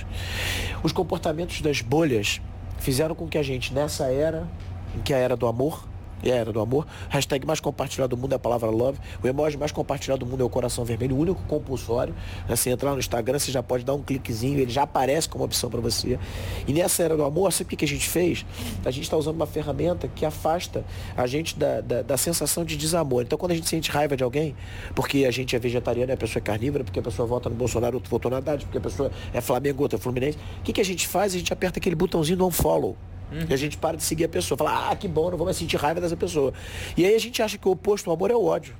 Os 0.82 0.92
comportamentos 0.92 1.60
das 1.60 1.80
bolhas 1.80 2.40
fizeram 2.78 3.14
com 3.14 3.26
que 3.26 3.38
a 3.38 3.42
gente, 3.42 3.72
nessa 3.72 4.06
era, 4.06 4.48
em 4.96 5.00
que 5.00 5.12
é 5.12 5.16
a 5.16 5.18
era 5.18 5.36
do 5.36 5.46
amor, 5.46 5.88
e 6.22 6.30
a 6.30 6.34
era 6.34 6.52
do 6.52 6.60
amor. 6.60 6.86
Hashtag 7.08 7.46
mais 7.46 7.60
compartilhado 7.60 8.16
do 8.16 8.20
mundo 8.20 8.32
é 8.32 8.36
a 8.36 8.38
palavra 8.38 8.70
love. 8.70 8.98
O 9.22 9.26
emoji 9.26 9.56
mais 9.56 9.72
compartilhado 9.72 10.24
do 10.24 10.30
mundo 10.30 10.42
é 10.42 10.46
o 10.46 10.48
coração 10.48 10.84
vermelho, 10.84 11.16
o 11.16 11.18
único 11.18 11.42
compulsório. 11.44 12.14
Né? 12.48 12.56
Você 12.56 12.70
entrar 12.70 12.92
no 12.92 12.98
Instagram, 12.98 13.38
você 13.38 13.50
já 13.50 13.62
pode 13.62 13.84
dar 13.84 13.94
um 13.94 14.02
cliquezinho, 14.02 14.58
ele 14.58 14.70
já 14.70 14.82
aparece 14.82 15.28
como 15.28 15.44
opção 15.44 15.70
para 15.70 15.80
você. 15.80 16.18
E 16.66 16.72
nessa 16.72 17.02
era 17.02 17.16
do 17.16 17.24
amor, 17.24 17.52
sabe 17.52 17.74
o 17.74 17.76
que 17.76 17.84
a 17.84 17.88
gente 17.88 18.08
fez? 18.08 18.44
A 18.84 18.90
gente 18.90 19.04
está 19.04 19.16
usando 19.16 19.36
uma 19.36 19.46
ferramenta 19.46 20.08
que 20.08 20.24
afasta 20.24 20.84
a 21.16 21.26
gente 21.26 21.58
da, 21.58 21.80
da, 21.80 22.02
da, 22.02 22.16
sensação 22.16 22.64
de 22.64 22.76
desamor. 22.76 23.22
Então 23.22 23.38
quando 23.38 23.52
a 23.52 23.54
gente 23.54 23.68
sente 23.68 23.90
raiva 23.90 24.16
de 24.16 24.24
alguém, 24.24 24.54
porque 24.94 25.24
a 25.24 25.30
gente 25.30 25.54
é 25.54 25.58
vegetariano 25.58 26.12
e 26.12 26.14
a 26.14 26.16
pessoa 26.16 26.40
é 26.40 26.44
carnívora, 26.44 26.84
porque 26.84 26.98
a 26.98 27.02
pessoa 27.02 27.26
vota 27.26 27.48
no 27.48 27.56
Bolsonaro, 27.56 27.96
outro 27.96 28.10
votou 28.10 28.30
na 28.30 28.38
Haddad, 28.38 28.64
porque 28.64 28.78
a 28.78 28.80
pessoa 28.80 29.10
é 29.32 29.40
Flamengo, 29.40 29.82
outra 29.82 29.98
é 29.98 30.00
Fluminense, 30.00 30.38
o 30.60 30.62
que, 30.62 30.72
que 30.72 30.80
a 30.80 30.84
gente 30.84 31.06
faz? 31.06 31.34
A 31.34 31.38
gente 31.38 31.52
aperta 31.52 31.78
aquele 31.78 31.96
botãozinho 31.96 32.38
do 32.38 32.46
unfollow. 32.46 32.96
Uhum. 33.32 33.46
E 33.48 33.54
a 33.54 33.56
gente 33.56 33.76
para 33.76 33.96
de 33.96 34.02
seguir 34.02 34.24
a 34.24 34.28
pessoa. 34.28 34.56
Fala, 34.56 34.90
ah, 34.90 34.96
que 34.96 35.08
bom, 35.08 35.30
não 35.30 35.36
vou 35.36 35.44
mais 35.44 35.56
sentir 35.56 35.76
raiva 35.76 36.00
dessa 36.00 36.16
pessoa. 36.16 36.52
E 36.96 37.04
aí 37.04 37.14
a 37.14 37.20
gente 37.20 37.42
acha 37.42 37.58
que 37.58 37.66
o 37.68 37.72
oposto 37.72 38.10
ao 38.10 38.16
amor 38.16 38.30
é 38.30 38.34
o 38.34 38.44
ódio. 38.44 38.74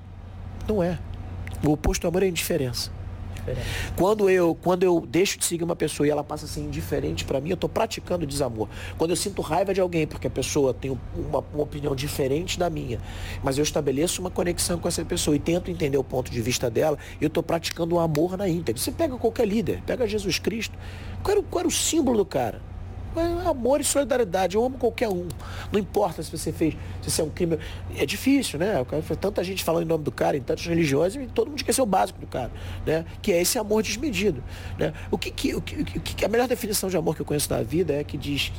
Não 0.69 0.83
é. 0.83 0.99
O 1.65 1.73
oposto 1.73 2.05
ao 2.05 2.11
amor 2.11 2.23
é 2.23 2.27
a 2.27 2.29
indiferença. 2.29 2.91
Quando 3.97 4.31
eu, 4.31 4.55
quando 4.55 4.85
eu 4.85 5.05
deixo 5.07 5.39
de 5.39 5.45
seguir 5.45 5.65
uma 5.65 5.77
pessoa 5.77 6.07
e 6.07 6.11
ela 6.11 6.25
passa 6.25 6.47
a 6.47 6.49
ser 6.49 6.61
indiferente 6.61 7.25
para 7.25 7.41
mim, 7.41 7.51
eu 7.51 7.55
estou 7.55 7.69
praticando 7.69 8.27
desamor. 8.27 8.69
Quando 8.97 9.11
eu 9.11 9.17
sinto 9.17 9.43
raiva 9.43 9.75
de 9.75 9.81
alguém 9.81 10.07
porque 10.07 10.27
a 10.27 10.31
pessoa 10.31 10.73
tem 10.73 10.99
uma, 11.15 11.45
uma 11.53 11.63
opinião 11.63 11.95
diferente 11.95 12.59
da 12.59 12.71
minha, 12.71 12.99
mas 13.43 13.59
eu 13.59 13.63
estabeleço 13.63 14.21
uma 14.21 14.31
conexão 14.31 14.79
com 14.79 14.89
essa 14.89 15.05
pessoa 15.05 15.37
e 15.37 15.39
tento 15.39 15.71
entender 15.71 15.99
o 15.99 16.05
ponto 16.05 16.31
de 16.31 16.41
vista 16.41 16.71
dela, 16.71 16.99
eu 17.21 17.29
estou 17.29 17.43
praticando 17.43 17.97
o 17.97 17.99
amor 17.99 18.37
na 18.37 18.49
íntegra. 18.49 18.81
Você 18.81 18.93
pega 18.93 19.17
qualquer 19.17 19.47
líder, 19.47 19.83
pega 19.85 20.07
Jesus 20.07 20.39
Cristo, 20.39 20.77
qual 21.23 21.37
era, 21.37 21.47
qual 21.47 21.61
era 21.61 21.69
o 21.69 21.73
símbolo 21.73 22.19
do 22.19 22.27
cara? 22.27 22.61
É 23.17 23.49
amor 23.49 23.81
e 23.81 23.85
solidariedade. 23.85 24.57
Eu 24.57 24.65
amo 24.65 24.79
qualquer 24.79 25.09
um. 25.09 25.29
Não 25.73 25.79
importa 25.79 26.23
se 26.23 26.31
você 26.31 26.53
fez, 26.53 26.75
se 27.03 27.11
você 27.11 27.23
é 27.23 27.25
um 27.25 27.31
crime. 27.31 27.59
É 27.97 28.05
difícil, 28.05 28.59
né? 28.59 28.85
Foi 29.03 29.17
tanta 29.17 29.43
gente 29.45 29.63
falando 29.63 29.85
em 29.85 29.89
nome 29.89 30.05
do 30.05 30.13
cara, 30.13 30.37
em 30.37 30.41
tantas 30.41 30.67
religiões, 30.67 31.15
e 31.15 31.27
todo 31.27 31.49
mundo 31.49 31.59
esqueceu 31.59 31.85
o 31.85 31.87
básico 31.87 32.21
do 32.21 32.27
cara, 32.27 32.51
né? 32.85 33.05
Que 33.23 33.33
é 33.33 33.41
esse 33.41 33.59
amor 33.59 33.83
desmedido. 33.83 34.43
Né? 34.79 34.93
O 35.11 35.19
que, 35.19 35.31
que, 35.31 35.55
o 35.55 35.61
que, 35.61 35.81
o 35.81 36.01
que 36.01 36.25
a 36.25 36.29
melhor 36.29 36.49
definição 36.49 36.89
de 36.89 36.97
amor 36.97 37.15
que 37.15 37.23
eu 37.23 37.27
conheço 37.27 37.53
na 37.53 37.63
vida 37.63 37.95
é 37.95 38.05
que 38.05 38.17
diz 38.17 38.53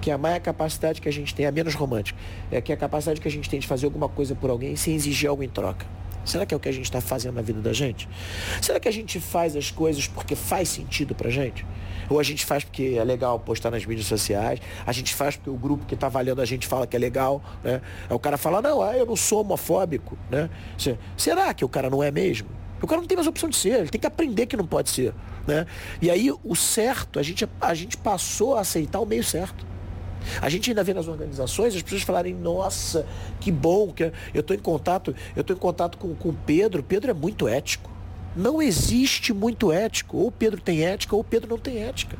que 0.00 0.10
a 0.10 0.40
capacidade 0.40 1.00
que 1.00 1.08
a 1.08 1.12
gente 1.12 1.34
tem, 1.34 1.46
é 1.46 1.50
menos 1.50 1.74
romântica, 1.74 2.18
é 2.52 2.60
que 2.60 2.70
a 2.72 2.76
capacidade 2.76 3.20
que 3.20 3.28
a 3.28 3.30
gente 3.30 3.48
tem 3.48 3.58
de 3.58 3.66
fazer 3.66 3.86
alguma 3.86 4.08
coisa 4.08 4.34
por 4.34 4.50
alguém 4.50 4.76
sem 4.76 4.94
exigir 4.94 5.30
algo 5.30 5.42
em 5.42 5.48
troca. 5.48 5.86
Será 6.24 6.46
que 6.46 6.54
é 6.54 6.56
o 6.56 6.60
que 6.60 6.68
a 6.68 6.72
gente 6.72 6.84
está 6.84 7.00
fazendo 7.00 7.34
na 7.34 7.42
vida 7.42 7.60
da 7.60 7.72
gente? 7.72 8.08
Será 8.60 8.80
que 8.80 8.88
a 8.88 8.92
gente 8.92 9.20
faz 9.20 9.56
as 9.56 9.70
coisas 9.70 10.06
porque 10.06 10.34
faz 10.34 10.68
sentido 10.68 11.14
pra 11.14 11.30
gente? 11.30 11.66
Ou 12.08 12.20
a 12.20 12.22
gente 12.22 12.44
faz 12.44 12.64
porque 12.64 12.96
é 12.98 13.04
legal 13.04 13.38
postar 13.38 13.70
nas 13.70 13.84
mídias 13.84 14.06
sociais, 14.06 14.60
a 14.86 14.92
gente 14.92 15.14
faz 15.14 15.36
porque 15.36 15.50
o 15.50 15.56
grupo 15.56 15.86
que 15.86 15.94
está 15.94 16.08
valendo 16.08 16.40
a 16.40 16.44
gente 16.44 16.66
fala 16.66 16.86
que 16.86 16.96
é 16.96 16.98
legal, 16.98 17.42
né? 17.62 17.80
Aí 18.08 18.14
o 18.14 18.18
cara 18.18 18.36
fala, 18.36 18.60
não, 18.60 18.82
ah, 18.82 18.96
eu 18.96 19.06
não 19.06 19.16
sou 19.16 19.40
homofóbico, 19.40 20.18
né? 20.30 20.50
Será 21.16 21.52
que 21.54 21.64
o 21.64 21.68
cara 21.68 21.88
não 21.88 22.02
é 22.02 22.10
mesmo? 22.10 22.48
O 22.82 22.86
cara 22.86 23.00
não 23.00 23.08
tem 23.08 23.16
mais 23.16 23.26
opção 23.26 23.48
de 23.48 23.56
ser, 23.56 23.80
ele 23.80 23.88
tem 23.88 24.00
que 24.00 24.06
aprender 24.06 24.46
que 24.46 24.56
não 24.56 24.66
pode 24.66 24.90
ser. 24.90 25.14
Né? 25.46 25.66
E 26.00 26.10
aí 26.10 26.30
o 26.30 26.54
certo, 26.54 27.18
a 27.18 27.22
gente, 27.22 27.48
a 27.60 27.74
gente 27.74 27.96
passou 27.96 28.56
a 28.56 28.60
aceitar 28.60 29.00
o 29.00 29.06
meio 29.06 29.24
certo. 29.24 29.73
A 30.40 30.48
gente 30.48 30.70
ainda 30.70 30.82
vê 30.82 30.94
nas 30.94 31.08
organizações 31.08 31.74
as 31.74 31.82
pessoas 31.82 32.02
falarem, 32.02 32.34
nossa, 32.34 33.06
que 33.40 33.50
bom, 33.52 33.92
que 33.92 34.12
eu 34.32 34.40
estou 34.40 34.56
em 34.56 34.58
contato, 34.58 35.14
eu 35.34 35.40
estou 35.40 35.56
em 35.56 35.58
contato 35.58 35.98
com 35.98 36.28
o 36.28 36.36
Pedro, 36.46 36.82
Pedro 36.82 37.10
é 37.10 37.14
muito 37.14 37.48
ético. 37.48 37.94
Não 38.36 38.60
existe 38.60 39.32
muito 39.32 39.72
ético. 39.72 40.16
Ou 40.16 40.30
Pedro 40.30 40.60
tem 40.60 40.84
ética, 40.84 41.14
ou 41.14 41.22
Pedro 41.22 41.50
não 41.50 41.58
tem 41.58 41.84
ética. 41.84 42.18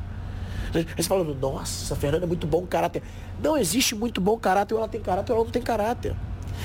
Você 0.96 1.08
fala, 1.08 1.24
nossa, 1.34 1.94
a 1.94 1.96
Fernanda 1.96 2.24
é 2.24 2.26
muito 2.26 2.46
bom 2.46 2.66
caráter. 2.66 3.02
Não 3.42 3.56
existe 3.56 3.94
muito 3.94 4.20
bom 4.20 4.36
caráter, 4.36 4.74
ou 4.74 4.80
ela 4.80 4.88
tem 4.88 5.00
caráter, 5.00 5.32
ou 5.32 5.38
ela 5.38 5.44
não 5.44 5.52
tem 5.52 5.62
caráter. 5.62 6.14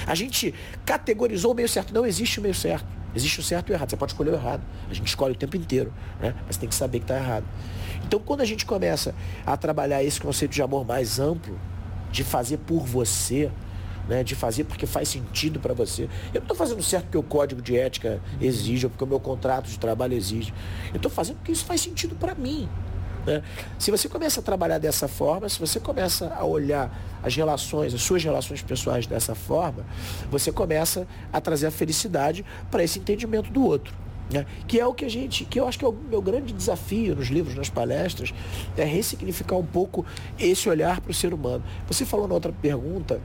A 0.05 0.15
gente 0.15 0.53
categorizou 0.85 1.51
o 1.51 1.55
meio 1.55 1.69
certo. 1.69 1.93
Não 1.93 2.05
existe 2.05 2.39
o 2.39 2.41
meio 2.41 2.55
certo. 2.55 2.87
Existe 3.15 3.39
o 3.39 3.43
certo 3.43 3.69
e 3.69 3.73
o 3.73 3.75
errado. 3.75 3.89
Você 3.89 3.97
pode 3.97 4.11
escolher 4.11 4.31
o 4.31 4.35
errado. 4.35 4.61
A 4.89 4.93
gente 4.93 5.07
escolhe 5.07 5.33
o 5.33 5.37
tempo 5.37 5.57
inteiro. 5.57 5.93
Né? 6.19 6.35
Mas 6.45 6.57
tem 6.57 6.69
que 6.69 6.75
saber 6.75 6.99
que 6.99 7.05
está 7.05 7.17
errado. 7.17 7.45
Então, 8.09 8.19
quando 8.19 8.41
a 8.41 8.45
gente 8.45 8.65
começa 8.65 9.13
a 9.45 9.55
trabalhar 9.55 10.03
esse 10.03 10.19
conceito 10.19 10.51
de 10.51 10.63
amor 10.63 10.83
mais 10.83 11.19
amplo, 11.19 11.55
de 12.11 12.23
fazer 12.23 12.57
por 12.57 12.79
você, 12.79 13.51
né, 14.07 14.23
de 14.23 14.33
fazer 14.33 14.63
porque 14.63 14.87
faz 14.87 15.09
sentido 15.09 15.59
para 15.59 15.75
você. 15.75 16.05
Eu 16.33 16.39
não 16.39 16.41
estou 16.41 16.57
fazendo 16.57 16.81
certo 16.81 17.03
porque 17.03 17.19
o 17.19 17.21
código 17.21 17.61
de 17.61 17.77
ética 17.77 18.19
exige, 18.41 18.87
ou 18.87 18.89
porque 18.89 19.03
o 19.03 19.07
meu 19.07 19.19
contrato 19.19 19.69
de 19.69 19.77
trabalho 19.77 20.15
exige. 20.15 20.51
Eu 20.89 20.95
estou 20.95 21.11
fazendo 21.11 21.35
porque 21.35 21.51
isso 21.51 21.63
faz 21.63 21.81
sentido 21.81 22.15
para 22.15 22.33
mim. 22.33 22.67
Né? 23.27 23.43
Se 23.77 23.91
você 23.91 24.09
começa 24.09 24.39
a 24.39 24.43
trabalhar 24.43 24.79
dessa 24.79 25.07
forma, 25.07 25.47
se 25.47 25.59
você 25.59 25.79
começa 25.79 26.33
a 26.33 26.43
olhar 26.43 26.91
as 27.21 27.35
relações, 27.35 27.93
as 27.93 28.01
suas 28.01 28.23
relações 28.23 28.63
pessoais 28.63 29.05
dessa 29.05 29.35
forma, 29.35 29.85
você 30.31 30.51
começa 30.51 31.07
a 31.31 31.39
trazer 31.39 31.67
a 31.67 31.71
felicidade 31.71 32.43
para 32.71 32.83
esse 32.83 32.97
entendimento 32.97 33.51
do 33.51 33.63
outro. 33.63 34.08
Né? 34.31 34.45
Que 34.67 34.79
é 34.79 34.85
o 34.85 34.93
que 34.93 35.05
a 35.05 35.09
gente, 35.09 35.43
que 35.45 35.59
eu 35.59 35.67
acho 35.67 35.79
que 35.79 35.85
é 35.85 35.87
o 35.87 35.91
meu 35.91 36.21
grande 36.21 36.53
desafio 36.53 37.15
nos 37.15 37.27
livros, 37.27 37.55
nas 37.55 37.69
palestras, 37.69 38.33
é 38.77 38.83
ressignificar 38.83 39.55
um 39.55 39.65
pouco 39.65 40.05
esse 40.37 40.69
olhar 40.69 41.01
para 41.01 41.11
o 41.11 41.13
ser 41.13 41.33
humano. 41.33 41.63
Você 41.87 42.05
falou 42.05 42.27
na 42.27 42.35
outra 42.35 42.51
pergunta 42.51 43.19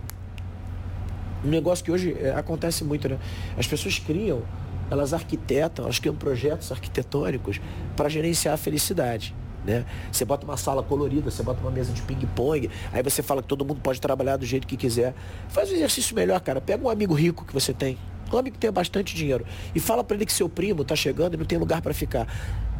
um 1.44 1.48
negócio 1.48 1.84
que 1.84 1.92
hoje 1.92 2.16
é, 2.18 2.30
acontece 2.30 2.84
muito, 2.84 3.06
né? 3.08 3.18
As 3.58 3.66
pessoas 3.66 3.98
criam, 3.98 4.42
elas 4.90 5.12
arquitetam, 5.12 5.84
elas 5.84 5.98
criam 5.98 6.16
projetos 6.16 6.72
arquitetônicos 6.72 7.60
para 7.94 8.08
gerenciar 8.08 8.54
a 8.54 8.56
felicidade. 8.56 9.34
Né? 9.64 9.84
Você 10.12 10.24
bota 10.24 10.44
uma 10.44 10.56
sala 10.56 10.82
colorida, 10.82 11.30
você 11.30 11.42
bota 11.42 11.60
uma 11.60 11.70
mesa 11.70 11.92
de 11.92 12.02
ping-pong, 12.02 12.70
aí 12.92 13.02
você 13.02 13.22
fala 13.22 13.40
que 13.40 13.48
todo 13.48 13.64
mundo 13.64 13.80
pode 13.82 14.00
trabalhar 14.00 14.36
do 14.36 14.44
jeito 14.44 14.66
que 14.66 14.76
quiser. 14.76 15.14
Faz 15.48 15.70
um 15.70 15.74
exercício 15.74 16.14
melhor, 16.14 16.40
cara. 16.40 16.60
Pega 16.60 16.84
um 16.84 16.90
amigo 16.90 17.14
rico 17.14 17.44
que 17.44 17.52
você 17.52 17.72
tem, 17.72 17.96
amigo 18.40 18.54
que 18.54 18.60
tenha 18.60 18.72
bastante 18.72 19.14
dinheiro, 19.14 19.44
e 19.74 19.80
fala 19.80 20.02
para 20.04 20.16
ele 20.16 20.26
que 20.26 20.32
seu 20.32 20.48
primo 20.48 20.82
está 20.82 20.96
chegando 20.96 21.34
e 21.34 21.36
não 21.36 21.44
tem 21.44 21.58
lugar 21.58 21.80
para 21.82 21.94
ficar. 21.94 22.26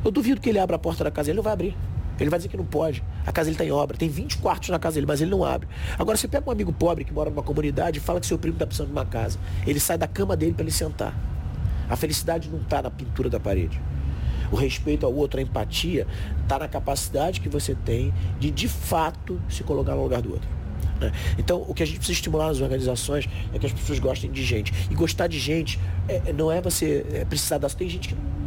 Eu 0.05 0.11
duvido 0.11 0.41
que 0.41 0.49
ele 0.49 0.59
abra 0.59 0.77
a 0.77 0.79
porta 0.79 1.05
da 1.05 1.11
casa, 1.11 1.31
ele 1.31 1.37
não 1.37 1.43
vai 1.43 1.53
abrir. 1.53 1.77
Ele 2.21 2.31
vai 2.31 2.39
dizer 2.39 2.49
que 2.49 2.57
não 2.57 2.65
pode. 2.65 3.03
A 3.27 3.33
casa 3.33 3.49
ele 3.49 3.55
está 3.55 3.65
em 3.65 3.73
obra. 3.73 3.97
Tem 3.97 4.09
20 4.09 4.39
quartos 4.39 4.69
na 4.69 4.79
casa 4.79 4.95
dele, 4.95 5.07
mas 5.07 5.21
ele 5.21 5.31
não 5.31 5.45
abre. 5.45 5.67
Agora, 5.99 6.17
você 6.17 6.29
pega 6.29 6.49
um 6.49 6.53
amigo 6.53 6.73
pobre 6.73 7.05
que 7.05 7.13
mora 7.13 7.29
numa 7.29 7.43
comunidade 7.43 7.99
e 7.99 8.01
fala 8.01 8.21
que 8.21 8.27
seu 8.27 8.39
primo 8.39 8.55
está 8.55 8.67
precisando 8.67 8.89
de 8.89 8.93
uma 8.93 9.05
casa. 9.05 9.39
Ele 9.67 9.81
sai 9.81 9.99
da 9.99 10.07
cama 10.07 10.37
dele 10.37 10.53
para 10.53 10.63
ele 10.63 10.71
sentar. 10.71 11.13
A 11.89 11.97
felicidade 11.97 12.49
não 12.49 12.61
está 12.61 12.83
na 12.83 12.91
pintura 12.91 13.29
da 13.29 13.41
parede. 13.41 13.81
O 14.53 14.57
respeito 14.57 15.05
ao 15.05 15.13
outro, 15.13 15.41
a 15.41 15.43
empatia, 15.43 16.07
está 16.43 16.59
na 16.59 16.69
capacidade 16.69 17.41
que 17.41 17.49
você 17.49 17.75
tem 17.75 18.15
de, 18.39 18.51
de 18.51 18.69
fato, 18.69 19.41
se 19.49 19.65
colocar 19.65 19.95
no 19.95 20.03
lugar 20.03 20.23
do 20.23 20.33
outro. 20.33 20.49
Né? 21.05 21.13
Então, 21.39 21.65
o 21.67 21.75
que 21.75 21.83
a 21.83 21.87
gente 21.87 21.97
precisa 21.97 22.17
estimular 22.17 22.49
nas 22.49 22.61
organizações 22.61 23.29
é 23.53 23.59
que 23.59 23.67
as 23.67 23.73
pessoas 23.73 23.99
gostem 23.99 24.31
de 24.31 24.43
gente. 24.43 24.73
E 24.91 24.95
gostar 24.95 25.27
de 25.27 25.39
gente 25.39 25.79
é, 26.09 26.33
não 26.33 26.51
é 26.51 26.61
você 26.61 27.05
é 27.13 27.25
precisar 27.25 27.59
das. 27.59 27.75
Tem 27.75 27.89
gente 27.89 28.09
que 28.09 28.15
não 28.15 28.44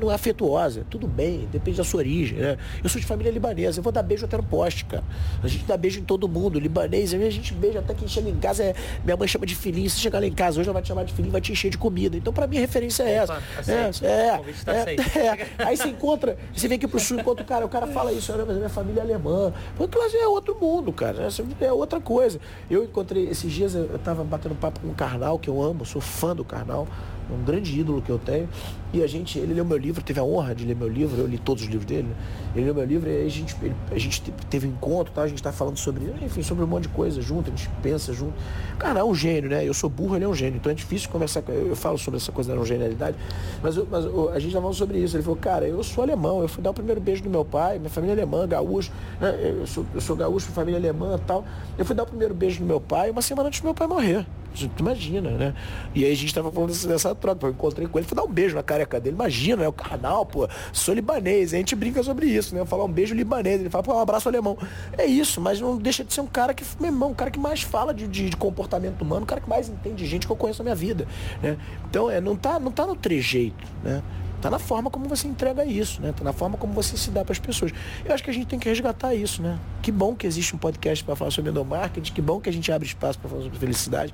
não 0.00 0.10
é 0.10 0.14
afetuosa. 0.14 0.84
Tudo 0.90 1.06
bem, 1.06 1.48
depende 1.50 1.76
da 1.76 1.84
sua 1.84 1.98
origem. 1.98 2.38
Né? 2.38 2.56
Eu 2.82 2.88
sou 2.88 3.00
de 3.00 3.06
família 3.06 3.30
libanesa, 3.30 3.78
eu 3.78 3.82
vou 3.82 3.92
dar 3.92 4.02
beijo 4.02 4.24
até 4.24 4.36
no 4.36 4.42
poste, 4.42 4.84
cara. 4.84 5.04
A 5.42 5.48
gente 5.48 5.64
dá 5.64 5.76
beijo 5.76 6.00
em 6.00 6.04
todo 6.04 6.28
mundo. 6.28 6.58
Libanês, 6.58 7.14
a 7.14 7.30
gente 7.30 7.54
beija 7.54 7.78
até 7.78 7.94
quem 7.94 8.08
chega 8.08 8.28
em 8.28 8.36
casa. 8.36 8.62
É, 8.62 8.74
minha 9.04 9.16
mãe 9.16 9.28
chama 9.28 9.46
de 9.46 9.54
filhinho. 9.54 9.88
Se 9.88 9.98
chegar 9.98 10.18
lá 10.18 10.26
em 10.26 10.32
casa 10.32 10.60
hoje, 10.60 10.68
ela 10.68 10.74
vai 10.74 10.82
te 10.82 10.88
chamar 10.88 11.04
de 11.04 11.12
filhinho 11.12 11.32
vai 11.32 11.40
te 11.40 11.52
encher 11.52 11.70
de 11.70 11.78
comida. 11.78 12.16
Então, 12.16 12.32
pra 12.32 12.46
mim, 12.46 12.56
a 12.56 12.60
referência 12.60 13.02
é 13.02 13.14
essa. 13.14 13.42
Aceite. 13.58 14.06
É, 14.06 14.10
é, 14.10 14.54
tá 14.64 14.74
é, 14.74 14.94
é, 15.18 15.48
Aí 15.58 15.76
você 15.76 15.88
encontra, 15.88 16.36
você 16.54 16.68
vem 16.68 16.76
aqui 16.76 16.88
pro 16.88 17.00
sul, 17.00 17.18
encontra 17.18 17.44
o 17.44 17.46
cara, 17.46 17.64
o 17.64 17.68
cara 17.68 17.86
fala 17.86 18.12
isso, 18.12 18.32
mas 18.32 18.50
a 18.50 18.54
minha 18.54 18.68
família 18.68 19.00
é 19.00 19.02
alemã. 19.02 19.52
Porque 19.76 19.98
é 20.16 20.26
outro 20.26 20.56
mundo, 20.60 20.92
cara. 20.92 21.28
É 21.60 21.72
outra 21.72 22.00
coisa. 22.00 22.40
Eu 22.70 22.84
encontrei, 22.84 23.28
esses 23.28 23.52
dias 23.52 23.74
eu 23.74 23.98
tava 23.98 24.24
batendo 24.24 24.54
papo 24.54 24.80
com 24.80 24.88
o 24.88 24.94
Karnal, 24.94 25.38
que 25.38 25.48
eu 25.48 25.62
amo, 25.62 25.84
sou 25.84 26.00
fã 26.00 26.34
do 26.34 26.44
Karnal 26.44 26.86
um 27.30 27.44
grande 27.44 27.78
ídolo 27.78 28.00
que 28.00 28.10
eu 28.10 28.18
tenho. 28.18 28.48
E 28.92 29.02
a 29.02 29.06
gente, 29.06 29.38
ele 29.38 29.52
leu 29.52 29.64
meu 29.68 29.76
livro, 29.76 30.02
teve 30.02 30.18
a 30.18 30.24
honra 30.24 30.54
de 30.54 30.64
ler 30.64 30.74
meu 30.74 30.88
livro, 30.88 31.20
eu 31.20 31.26
li 31.26 31.38
todos 31.38 31.62
os 31.62 31.68
livros 31.68 31.86
dele. 31.86 32.08
Ele 32.54 32.64
leu 32.64 32.74
meu 32.74 32.84
livro 32.84 33.08
e 33.08 33.26
a 33.26 33.28
gente, 33.28 33.56
ele, 33.62 33.74
a 33.90 33.98
gente 33.98 34.22
teve 34.50 34.66
um 34.66 34.70
encontro, 34.70 35.12
tá? 35.12 35.22
a 35.22 35.28
gente 35.28 35.38
está 35.38 35.52
falando 35.52 35.76
sobre, 35.76 36.12
enfim, 36.22 36.42
sobre 36.42 36.64
um 36.64 36.66
monte 36.66 36.84
de 36.84 36.88
coisa 36.88 37.20
junto, 37.22 37.48
a 37.48 37.50
gente 37.50 37.68
pensa 37.82 38.12
junto. 38.12 38.34
Cara, 38.78 39.00
é 39.00 39.04
um 39.04 39.14
gênio, 39.14 39.50
né? 39.50 39.64
Eu 39.64 39.74
sou 39.74 39.88
burro, 39.88 40.16
ele 40.16 40.24
é 40.24 40.28
um 40.28 40.34
gênio, 40.34 40.56
então 40.56 40.72
é 40.72 40.74
difícil 40.74 41.08
conversar 41.10 41.42
com 41.42 41.52
ele. 41.52 41.70
Eu 41.70 41.76
falo 41.76 41.98
sobre 41.98 42.18
essa 42.18 42.32
coisa 42.32 42.50
da 42.50 42.56
não 42.56 42.64
genialidade, 42.64 43.16
mas, 43.62 43.76
eu, 43.76 43.86
mas 43.90 44.04
eu, 44.04 44.30
a 44.30 44.38
gente 44.38 44.52
já 44.52 44.58
falou 44.58 44.74
sobre 44.74 44.98
isso. 44.98 45.16
Ele 45.16 45.22
falou, 45.22 45.38
cara, 45.38 45.68
eu 45.68 45.82
sou 45.82 46.02
alemão, 46.02 46.42
eu 46.42 46.48
fui 46.48 46.62
dar 46.62 46.70
o 46.70 46.74
primeiro 46.74 47.00
beijo 47.00 47.22
do 47.22 47.30
meu 47.30 47.44
pai, 47.44 47.78
minha 47.78 47.90
família 47.90 48.14
é 48.14 48.16
alemã, 48.16 48.46
gaúcho, 48.46 48.90
né? 49.20 49.56
eu, 49.60 49.66
sou, 49.66 49.84
eu 49.94 50.00
sou 50.00 50.16
gaúcho, 50.16 50.48
família 50.48 50.78
alemã 50.78 51.18
tal. 51.26 51.44
Eu 51.76 51.84
fui 51.84 51.94
dar 51.94 52.04
o 52.04 52.06
primeiro 52.06 52.34
beijo 52.34 52.60
do 52.60 52.66
meu 52.66 52.80
pai 52.80 53.10
uma 53.10 53.22
semana 53.22 53.48
antes 53.48 53.60
do 53.60 53.64
meu 53.64 53.74
pai 53.74 53.86
morrer. 53.86 54.26
Tu 54.66 54.80
imagina, 54.80 55.30
né? 55.30 55.54
E 55.94 56.04
aí 56.04 56.12
a 56.12 56.16
gente 56.16 56.34
tava 56.34 56.50
falando 56.50 56.70
dessa 56.70 57.14
troca. 57.14 57.46
Eu 57.46 57.50
encontrei 57.50 57.86
com 57.86 57.98
ele, 57.98 58.06
fui 58.06 58.16
dar 58.16 58.24
um 58.24 58.32
beijo 58.32 58.56
na 58.56 58.62
careca 58.62 58.98
dele. 58.98 59.14
Imagina, 59.14 59.62
é 59.62 59.68
o 59.68 59.72
canal, 59.72 60.24
pô, 60.24 60.48
sou 60.72 60.94
libanês. 60.94 61.54
A 61.54 61.58
gente 61.58 61.76
brinca 61.76 62.02
sobre 62.02 62.26
isso, 62.26 62.54
né? 62.54 62.64
Falar 62.64 62.84
um 62.84 62.92
beijo 62.92 63.14
libanês. 63.14 63.60
Ele 63.60 63.70
fala, 63.70 63.84
pô, 63.84 63.94
um 63.94 64.00
abraço 64.00 64.28
alemão. 64.28 64.56
É 64.96 65.06
isso, 65.06 65.40
mas 65.40 65.60
não 65.60 65.76
deixa 65.76 66.02
de 66.02 66.12
ser 66.12 66.20
um 66.20 66.26
cara 66.26 66.54
que, 66.54 66.64
meu 66.80 66.90
irmão, 66.90 67.10
um 67.10 67.14
cara 67.14 67.30
que 67.30 67.38
mais 67.38 67.62
fala 67.62 67.92
de, 67.92 68.08
de, 68.08 68.30
de 68.30 68.36
comportamento 68.36 69.02
humano, 69.02 69.22
um 69.22 69.26
cara 69.26 69.40
que 69.40 69.48
mais 69.48 69.68
entende 69.68 70.06
gente 70.06 70.26
que 70.26 70.32
eu 70.32 70.36
conheço 70.36 70.60
na 70.60 70.64
minha 70.64 70.76
vida. 70.76 71.06
Né? 71.42 71.56
Então, 71.88 72.10
é, 72.10 72.20
não, 72.20 72.34
tá, 72.34 72.58
não 72.58 72.72
tá 72.72 72.86
no 72.86 72.96
trejeito, 72.96 73.64
né? 73.82 74.02
Está 74.38 74.50
na 74.50 74.58
forma 74.60 74.88
como 74.88 75.08
você 75.08 75.26
entrega 75.26 75.64
isso, 75.64 76.00
né? 76.00 76.14
Tá 76.16 76.22
na 76.22 76.32
forma 76.32 76.56
como 76.56 76.72
você 76.72 76.96
se 76.96 77.10
dá 77.10 77.24
para 77.24 77.32
as 77.32 77.40
pessoas. 77.40 77.72
Eu 78.04 78.14
acho 78.14 78.22
que 78.22 78.30
a 78.30 78.32
gente 78.32 78.46
tem 78.46 78.56
que 78.56 78.68
resgatar 78.68 79.12
isso, 79.12 79.42
né? 79.42 79.58
Que 79.82 79.92
bom 79.92 80.14
que 80.14 80.26
existe 80.26 80.54
um 80.54 80.58
podcast 80.58 81.04
para 81.04 81.16
falar 81.16 81.30
sobre 81.30 81.50
endomarketing, 81.50 82.12
que 82.12 82.22
bom 82.22 82.40
que 82.40 82.48
a 82.48 82.52
gente 82.52 82.70
abre 82.70 82.86
espaço 82.86 83.18
para 83.18 83.28
falar 83.28 83.42
sobre 83.42 83.58
felicidade. 83.58 84.12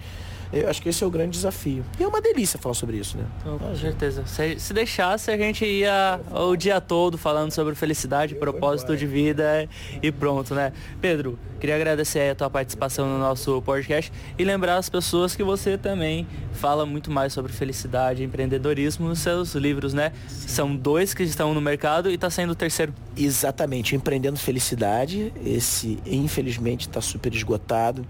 Eu 0.55 0.69
acho 0.69 0.81
que 0.81 0.89
esse 0.89 1.03
é 1.03 1.07
o 1.07 1.11
grande 1.11 1.33
desafio. 1.33 1.85
E 1.99 2.03
é 2.05 2.07
uma 2.07 2.21
delícia 2.21 2.59
falar 2.61 2.75
sobre 2.75 2.97
isso, 2.97 3.17
né? 3.19 3.25
com 3.43 3.77
certeza. 3.77 4.25
Se, 4.25 4.59
se, 4.59 4.73
deixasse, 4.73 5.31
a 5.31 5.37
gente 5.37 5.65
ia 5.65 6.21
o 6.31 6.55
dia 6.55 6.81
todo 6.81 7.19
falando 7.19 7.51
sobre 7.51 7.75
felicidade, 7.75 8.37
propósito 8.37 8.97
de 8.97 9.05
vida 9.05 9.69
e 10.01 10.13
pronto, 10.13 10.55
né? 10.55 10.73
Pedro, 11.01 11.37
queria 11.59 11.75
agradecer 11.75 12.31
a 12.31 12.35
tua 12.37 12.49
participação 12.49 13.09
no 13.09 13.19
nosso 13.19 13.61
podcast 13.63 14.13
e 14.39 14.45
lembrar 14.45 14.77
as 14.77 14.89
pessoas 14.89 15.35
que 15.35 15.43
você 15.43 15.77
também 15.77 16.27
fala 16.53 16.87
muito 16.87 17.11
mais 17.11 17.33
sobre 17.33 17.53
felicidade 17.53 18.23
e 18.23 18.25
empreendedorismo 18.25 19.09
nos 19.09 19.19
seus 19.19 19.55
livros, 19.55 19.93
né? 19.93 20.13
São 20.29 20.77
dois 20.77 21.13
que 21.15 21.25
estão 21.25 21.53
no 21.53 21.61
mercado 21.61 22.11
e 22.11 22.15
está 22.15 22.31
sendo 22.31 22.51
o 22.51 22.55
terceiro. 22.55 22.95
Exatamente, 23.17 23.97
Empreendendo 23.97 24.39
Felicidade. 24.39 25.33
Esse, 25.55 25.99
infelizmente, 26.05 26.89
está 26.89 27.01
super 27.01 27.33
esgotado, 27.33 28.05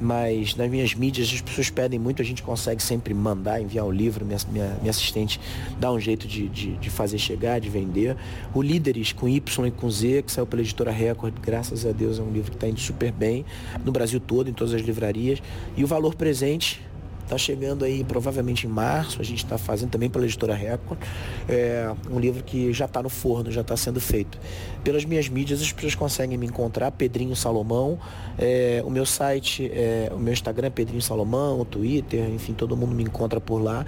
mas 0.00 0.56
nas 0.56 0.68
minhas 0.68 0.94
mídias 0.94 1.30
as 1.32 1.40
pessoas 1.40 1.70
pedem 1.70 1.98
muito, 1.98 2.20
a 2.20 2.24
gente 2.24 2.42
consegue 2.42 2.82
sempre 2.82 3.14
mandar, 3.14 3.60
enviar 3.60 3.86
o 3.86 3.90
livro, 3.90 4.24
minha, 4.24 4.38
minha, 4.50 4.76
minha 4.80 4.90
assistente 4.90 5.40
dá 5.78 5.92
um 5.92 6.00
jeito 6.00 6.26
de, 6.26 6.48
de, 6.48 6.76
de, 6.76 6.90
fazer 6.90 7.18
chegar, 7.18 7.60
de 7.60 7.68
vender. 7.68 8.16
O 8.52 8.60
Líderes 8.60 9.12
com 9.12 9.28
Y 9.28 9.66
e 9.66 9.70
com 9.70 9.88
Z, 9.88 10.22
que 10.22 10.32
saiu 10.32 10.46
pela 10.46 10.60
editora 10.60 10.90
Record, 10.90 11.34
graças 11.40 11.86
a 11.86 11.92
Deus 11.92 12.18
é 12.18 12.22
um 12.22 12.32
livro 12.32 12.50
que 12.50 12.56
está 12.56 12.68
indo 12.68 12.80
super 12.80 13.12
bem 13.12 13.44
no 13.84 13.92
Brasil 13.92 14.18
todo, 14.18 14.50
em 14.50 14.52
todas 14.52 14.74
as 14.74 14.82
livrarias. 14.82 15.40
E 15.76 15.84
o 15.84 15.86
Valor 15.86 16.16
Presente, 16.16 16.80
Está 17.28 17.36
chegando 17.36 17.84
aí 17.84 18.02
provavelmente 18.02 18.66
em 18.66 18.70
março, 18.70 19.20
a 19.20 19.22
gente 19.22 19.44
está 19.44 19.58
fazendo 19.58 19.90
também 19.90 20.08
pela 20.08 20.24
editora 20.24 20.54
Record, 20.54 20.98
é, 21.46 21.94
um 22.10 22.18
livro 22.18 22.42
que 22.42 22.72
já 22.72 22.86
está 22.86 23.02
no 23.02 23.10
forno, 23.10 23.50
já 23.52 23.60
está 23.60 23.76
sendo 23.76 24.00
feito. 24.00 24.38
Pelas 24.82 25.04
minhas 25.04 25.28
mídias 25.28 25.60
as 25.60 25.70
pessoas 25.70 25.94
conseguem 25.94 26.38
me 26.38 26.46
encontrar, 26.46 26.90
Pedrinho 26.90 27.36
Salomão, 27.36 27.98
é, 28.38 28.82
o 28.82 28.88
meu 28.88 29.04
site, 29.04 29.70
é, 29.70 30.10
o 30.10 30.18
meu 30.18 30.32
Instagram 30.32 30.68
é 30.68 30.70
Pedrinho 30.70 31.02
Salomão, 31.02 31.60
o 31.60 31.66
Twitter, 31.66 32.30
enfim, 32.30 32.54
todo 32.54 32.74
mundo 32.74 32.94
me 32.94 33.02
encontra 33.02 33.38
por 33.38 33.58
lá. 33.62 33.84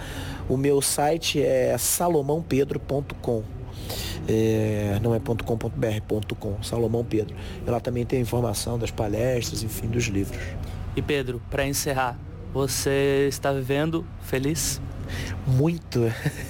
O 0.47 0.59
meu 0.59 0.83
site 0.83 1.43
é 1.43 1.79
salomãopedro.com. 1.79 3.43
É, 4.29 4.99
não 5.01 5.15
é 5.15 5.19
.com.br, 5.19 6.35
.com, 6.39 6.63
Salomão 6.63 7.03
Pedro. 7.03 7.35
E 7.67 7.71
lá 7.71 7.81
também 7.81 8.05
tem 8.05 8.21
informação 8.21 8.79
das 8.79 8.91
palestras, 8.91 9.63
enfim, 9.63 9.87
dos 9.87 10.05
livros. 10.05 10.39
E 10.95 11.01
Pedro, 11.01 11.41
para 11.51 11.67
encerrar, 11.67 12.19
você 12.53 13.27
está 13.29 13.53
vivendo 13.53 14.05
feliz? 14.23 14.81
Muito. 15.47 16.01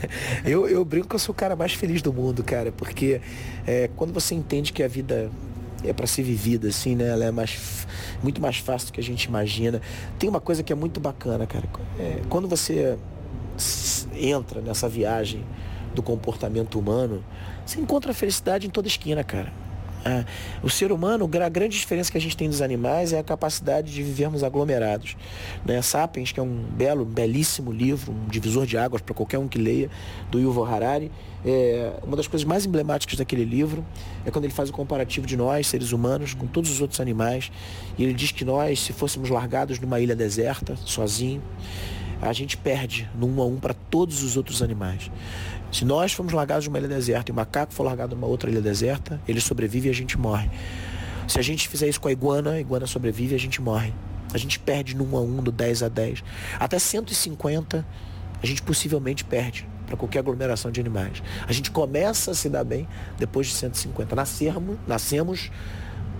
Eu, 0.45 0.69
eu 0.69 0.85
brinco 0.85 1.09
que 1.09 1.15
eu 1.15 1.19
sou 1.19 1.33
o 1.33 1.37
cara 1.37 1.55
mais 1.55 1.73
feliz 1.73 2.03
do 2.03 2.13
mundo, 2.13 2.43
cara, 2.43 2.73
porque 2.73 3.21
é, 3.67 3.89
quando 3.97 4.13
você 4.13 4.35
entende 4.35 4.73
que 4.73 4.83
a 4.83 4.89
vida 4.89 5.31
é 5.85 5.93
para 5.93 6.07
ser 6.07 6.23
vivida, 6.23 6.69
assim, 6.69 6.95
né? 6.95 7.09
Ela 7.09 7.27
é 7.27 7.31
mais, 7.31 7.87
muito 8.23 8.41
mais 8.41 8.57
fácil 8.59 8.89
do 8.89 8.93
que 8.93 9.01
a 9.01 9.03
gente 9.03 9.25
imagina. 9.25 9.81
Tem 10.19 10.29
uma 10.29 10.41
coisa 10.41 10.63
que 10.63 10.73
é 10.73 10.77
muito 10.77 11.01
bacana, 11.01 11.47
cara. 11.47 11.69
É, 11.99 12.21
quando 12.29 12.49
você 12.49 12.99
entra 14.15 14.61
nessa 14.61 14.89
viagem 14.89 15.45
do 15.95 16.03
comportamento 16.03 16.79
humano, 16.79 17.25
você 17.65 17.81
encontra 17.81 18.13
felicidade 18.13 18.67
em 18.67 18.71
toda 18.71 18.89
esquina, 18.89 19.23
cara. 19.25 19.53
O 20.63 20.71
ser 20.71 20.93
humano, 20.93 21.29
a 21.43 21.49
grande 21.49 21.79
diferença 21.79 22.11
que 22.11 22.19
a 22.19 22.21
gente 22.21 22.37
tem 22.37 22.49
dos 22.49 22.63
animais 22.63 23.13
é 23.13 23.19
a 23.19 23.25
capacidade 23.25 23.93
de 23.93 24.03
vivermos 24.03 24.43
aglomerados. 24.43 25.17
Né? 25.65 25.81
Sapiens, 25.83 26.33
que 26.33 26.41
é 26.41 26.43
um 26.43 26.65
belo, 26.71 27.05
belíssimo 27.05 27.73
livro, 27.73 28.13
um 28.13 28.29
divisor 28.29 28.67
de 28.67 28.77
águas 28.77 29.03
para 29.03 29.15
qualquer 29.15 29.39
um 29.39 29.49
que 29.49 29.59
leia, 29.59 29.91
do 30.31 30.39
Yuval 30.39 30.65
Harari, 30.65 31.11
é, 31.45 31.93
uma 32.03 32.17
das 32.17 32.27
coisas 32.27 32.47
mais 32.47 32.67
emblemáticas 32.67 33.17
daquele 33.17 33.45
livro 33.45 33.85
é 34.27 34.31
quando 34.31 34.45
ele 34.45 34.53
faz 34.53 34.69
o 34.69 34.73
comparativo 34.73 35.27
de 35.27 35.37
nós, 35.37 35.67
seres 35.67 35.93
humanos, 35.93 36.35
com 36.35 36.47
todos 36.47 36.71
os 36.71 36.81
outros 36.81 37.01
animais. 37.01 37.51
E 37.97 38.05
ele 38.05 38.13
diz 38.13 38.31
que 38.31 38.45
nós, 38.45 38.81
se 38.81 38.93
fôssemos 38.93 39.31
largados 39.31 39.79
numa 39.79 40.01
ilha 40.01 40.15
deserta, 40.15 40.77
sozinho, 40.77 41.43
a 42.21 42.33
gente 42.33 42.57
perde 42.57 43.09
no 43.15 43.27
um 43.27 43.41
a 43.41 43.47
um 43.47 43.57
para 43.57 43.75
todos 43.75 44.23
os 44.23 44.37
outros 44.37 44.63
animais. 44.63 45.11
Se 45.73 45.85
nós 45.85 46.13
formos 46.13 46.33
largados 46.33 46.67
numa 46.67 46.79
ilha 46.79 46.89
deserta 46.89 47.31
e 47.31 47.33
o 47.33 47.37
macaco 47.37 47.73
for 47.73 47.85
largado 47.85 48.15
numa 48.15 48.27
outra 48.27 48.51
ilha 48.51 48.61
deserta, 48.61 49.21
ele 49.27 49.41
sobrevive 49.41 49.89
e 49.89 49.91
a 49.91 49.95
gente 49.95 50.19
morre. 50.19 50.51
Se 51.29 51.39
a 51.39 51.43
gente 51.43 51.69
fizer 51.69 51.89
isso 51.89 52.01
com 52.01 52.09
a 52.09 52.13
iguana, 52.13 52.53
a 52.53 52.61
iguana 52.61 52.87
sobrevive 52.87 53.35
e 53.35 53.37
a 53.37 53.39
gente 53.39 53.63
morre. 53.63 53.93
A 54.33 54.39
gente 54.39 54.59
perde 54.59 54.97
no 54.97 55.05
1 55.05 55.17
a 55.17 55.21
1, 55.21 55.43
do 55.45 55.53
10 55.53 55.83
a 55.85 55.89
10. 55.89 56.25
Até 56.59 56.79
150 56.79 57.87
a 58.43 58.47
gente 58.47 58.63
possivelmente 58.63 59.25
perde 59.25 59.67
para 59.87 59.97
qualquer 59.97 60.21
aglomeração 60.21 60.71
de 60.71 60.81
animais. 60.81 61.23
A 61.47 61.53
gente 61.53 61.71
começa 61.71 62.31
a 62.31 62.35
se 62.35 62.49
dar 62.49 62.65
bem 62.65 62.89
depois 63.19 63.49
de 63.49 63.55
150. 63.55 64.15
Nascermos, 64.15 64.77
nascemos 64.87 65.51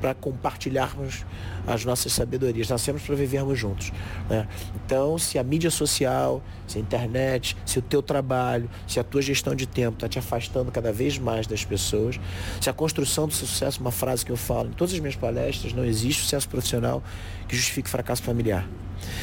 para 0.01 0.15
compartilharmos 0.15 1.25
as 1.67 1.85
nossas 1.85 2.13
sabedorias. 2.13 2.69
Nascemos 2.69 3.03
para 3.03 3.15
vivermos 3.15 3.59
juntos. 3.59 3.93
Né? 4.29 4.49
Então, 4.85 5.19
se 5.19 5.39
a 5.39 5.45
mídia 5.45 5.71
social, 5.71 6.43
se 6.67 6.79
a 6.79 6.81
internet, 6.81 7.57
se 7.67 7.79
o 7.79 7.83
teu 7.83 8.03
trabalho, 8.03 8.69
se 8.87 8.99
a 8.99 9.05
tua 9.05 9.23
gestão 9.23 9.55
de 9.55 9.67
tempo 9.67 9.95
está 9.95 10.09
te 10.09 10.19
afastando 10.19 10.71
cada 10.71 10.93
vez 10.93 11.19
mais 11.19 11.47
das 11.47 11.65
pessoas, 11.65 12.19
se 12.61 12.71
a 12.71 12.73
construção 12.73 13.29
do 13.29 13.35
sucesso, 13.35 13.81
uma 13.81 13.93
frase 13.93 14.25
que 14.25 14.33
eu 14.33 14.37
falo 14.37 14.69
em 14.69 14.73
todas 14.73 14.95
as 14.95 15.01
minhas 15.01 15.17
palestras, 15.17 15.73
não 15.73 15.85
existe 15.85 16.23
sucesso 16.23 16.49
profissional 16.49 17.03
que 17.47 17.57
justifique 17.57 17.89
fracasso 17.89 18.23
familiar. 18.23 18.67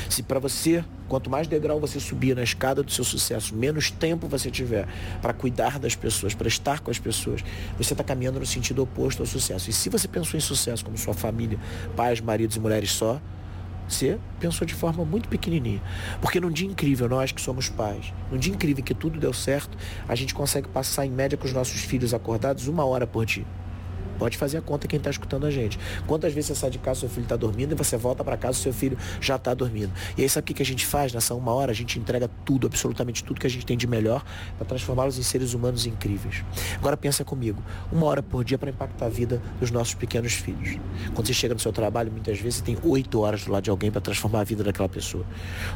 Se 0.10 0.24
para 0.24 0.40
você, 0.40 0.84
quanto 1.08 1.30
mais 1.30 1.48
degrau 1.48 1.80
você 1.80 2.00
subir 2.00 2.36
na 2.36 2.44
escada 2.44 2.82
do 2.84 2.92
seu 2.92 3.04
sucesso, 3.04 3.56
menos 3.56 3.92
tempo 3.92 4.28
você 4.28 4.50
tiver 4.50 4.88
para 5.22 5.34
cuidar 5.34 5.80
das 5.80 5.96
pessoas, 5.96 6.34
para 6.34 6.48
estar 6.48 6.80
com 6.80 6.92
as 6.92 7.00
pessoas, 7.00 7.44
você 7.78 7.94
está 7.94 8.04
caminhando 8.04 8.40
no 8.40 8.46
sentido 8.46 8.82
oposto 8.82 9.22
ao 9.22 9.26
sucesso. 9.26 9.70
E 9.70 9.74
se 9.74 9.90
você 9.90 10.08
pensou 10.08 10.38
em 10.38 10.42
sucesso 10.42 10.67
como 10.84 10.98
sua 10.98 11.14
família, 11.14 11.60
pais, 11.96 12.22
maridos 12.22 12.56
e 12.56 12.60
mulheres 12.60 12.92
só, 12.92 13.22
você 13.88 14.20
pensou 14.40 14.68
de 14.68 14.74
forma 14.74 15.06
muito 15.06 15.30
pequenininha. 15.30 15.82
Porque 16.22 16.40
num 16.40 16.52
dia 16.52 16.68
incrível, 16.68 17.08
nós 17.08 17.32
que 17.32 17.42
somos 17.42 17.70
pais, 17.70 18.14
num 18.32 18.38
dia 18.38 18.54
incrível 18.54 18.84
que 18.84 18.94
tudo 18.94 19.20
deu 19.20 19.34
certo, 19.34 19.78
a 20.08 20.16
gente 20.16 20.34
consegue 20.34 20.68
passar 20.68 21.06
em 21.06 21.12
média 21.12 21.38
com 21.38 21.46
os 21.46 21.54
nossos 21.54 21.82
filhos 21.82 22.14
acordados 22.14 22.68
uma 22.68 22.86
hora 22.86 23.08
por 23.08 23.26
dia. 23.26 23.46
Pode 24.18 24.38
fazer 24.38 24.58
a 24.58 24.62
conta 24.62 24.88
quem 24.88 24.98
está 24.98 25.10
escutando 25.10 25.46
a 25.46 25.52
gente. 25.52 25.80
Quantas 26.06 26.34
vezes 26.34 26.48
você 26.48 26.56
sai 26.56 26.70
de 26.70 26.80
casa, 26.80 27.02
seu 27.02 27.10
filho 27.10 27.24
está 27.24 27.36
dormindo, 27.36 27.74
e 27.74 27.76
você 27.76 27.98
volta 27.98 28.24
para 28.24 28.38
casa, 28.38 28.58
seu 28.58 28.74
filho 28.74 28.98
já 29.22 29.36
está 29.36 29.54
dormindo. 29.54 29.92
E 30.18 30.22
aí 30.22 30.30
sabe 30.30 30.52
o 30.52 30.56
que 30.56 30.62
a 30.62 30.66
gente 30.66 30.86
faz 30.86 31.14
nessa 31.14 31.34
uma 31.36 31.52
hora? 31.52 31.72
A 31.72 31.76
gente 31.76 32.00
entrega 32.00 32.30
tudo, 32.46 32.68
absolutamente 32.68 33.24
tudo 33.24 33.40
que 33.40 33.48
a 33.48 33.50
gente 33.50 33.66
tem 33.66 33.78
de 33.78 33.88
melhor 33.88 34.24
para 34.58 34.66
transformá-los 34.66 35.18
em 35.18 35.24
seres 35.24 35.54
humanos 35.54 35.86
incríveis. 35.86 36.44
Agora 36.76 36.98
pensa 36.98 37.24
comigo, 37.24 37.62
uma 37.92 38.06
hora 38.06 38.24
por 38.24 38.44
dia 38.44 38.58
para 38.58 38.70
impactar 38.70 39.06
a 39.06 39.10
vida 39.10 39.42
dos 39.60 39.72
nossos 39.72 39.94
pequenos 39.94 40.34
filhos. 40.34 40.78
Quando 41.14 41.28
você 41.28 41.34
chega 41.34 41.54
no 41.54 41.60
seu 41.60 41.72
trabalho, 41.72 42.12
muitas 42.12 42.40
vezes 42.40 42.60
você 42.60 42.64
tem 42.64 42.78
oito 42.84 43.20
horas 43.22 43.44
do 43.44 43.52
lado 43.52 43.64
de 43.64 43.70
alguém 43.70 43.92
para 43.92 44.02
transformar 44.02 44.42
a 44.42 44.44
vida 44.44 44.64
daquela 44.64 44.90
pessoa. 44.90 45.26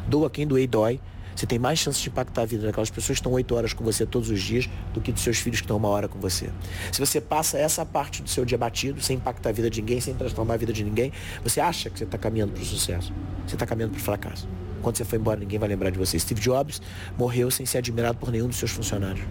Doa 0.08 0.30
quem 0.30 0.46
doer 0.46 0.68
dói, 0.68 1.00
você 1.34 1.46
tem 1.46 1.58
mais 1.58 1.78
chance 1.78 2.00
de 2.00 2.08
impactar 2.08 2.42
a 2.42 2.44
vida 2.44 2.66
daquelas 2.66 2.90
pessoas 2.90 3.18
que 3.18 3.20
estão 3.20 3.32
oito 3.32 3.54
horas 3.54 3.72
com 3.72 3.84
você 3.84 4.04
todos 4.04 4.30
os 4.30 4.40
dias 4.40 4.68
do 4.92 5.00
que 5.00 5.12
dos 5.12 5.22
seus 5.22 5.38
filhos 5.38 5.60
que 5.60 5.64
estão 5.64 5.76
uma 5.76 5.88
hora 5.88 6.08
com 6.08 6.18
você. 6.18 6.50
Se 6.90 7.00
você 7.00 7.20
passa 7.20 7.58
essa 7.58 7.84
parte 7.84 8.22
do 8.22 8.28
seu 8.28 8.44
dia 8.44 8.58
batido, 8.58 9.00
sem 9.00 9.16
impactar 9.16 9.50
a 9.50 9.52
vida 9.52 9.70
de 9.70 9.80
ninguém, 9.80 10.00
sem 10.00 10.14
transformar 10.14 10.54
a 10.54 10.56
vida 10.56 10.72
de 10.72 10.84
ninguém, 10.84 11.12
você 11.42 11.60
acha 11.60 11.90
que 11.90 11.98
você 11.98 12.04
está 12.04 12.18
caminhando 12.18 12.52
para 12.52 12.62
o 12.62 12.64
sucesso. 12.64 13.12
Você 13.46 13.54
está 13.54 13.66
caminhando 13.66 13.92
para 13.92 14.00
o 14.00 14.02
fracasso. 14.02 14.48
Quando 14.82 14.96
você 14.96 15.04
foi 15.04 15.18
embora, 15.18 15.38
ninguém 15.38 15.58
vai 15.58 15.68
lembrar 15.68 15.90
de 15.90 15.98
você. 15.98 16.18
Steve 16.18 16.40
Jobs 16.40 16.82
morreu 17.16 17.50
sem 17.50 17.64
ser 17.64 17.78
admirado 17.78 18.18
por 18.18 18.30
nenhum 18.30 18.48
dos 18.48 18.56
seus 18.56 18.72
funcionários. 18.72 19.24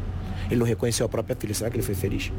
Ele 0.49 0.59
não 0.59 0.65
reconheceu 0.65 1.05
a 1.05 1.09
própria 1.09 1.35
filha. 1.35 1.53
Será 1.53 1.69
que 1.69 1.75
ele 1.75 1.83
foi 1.83 1.95
feliz? 1.95 2.31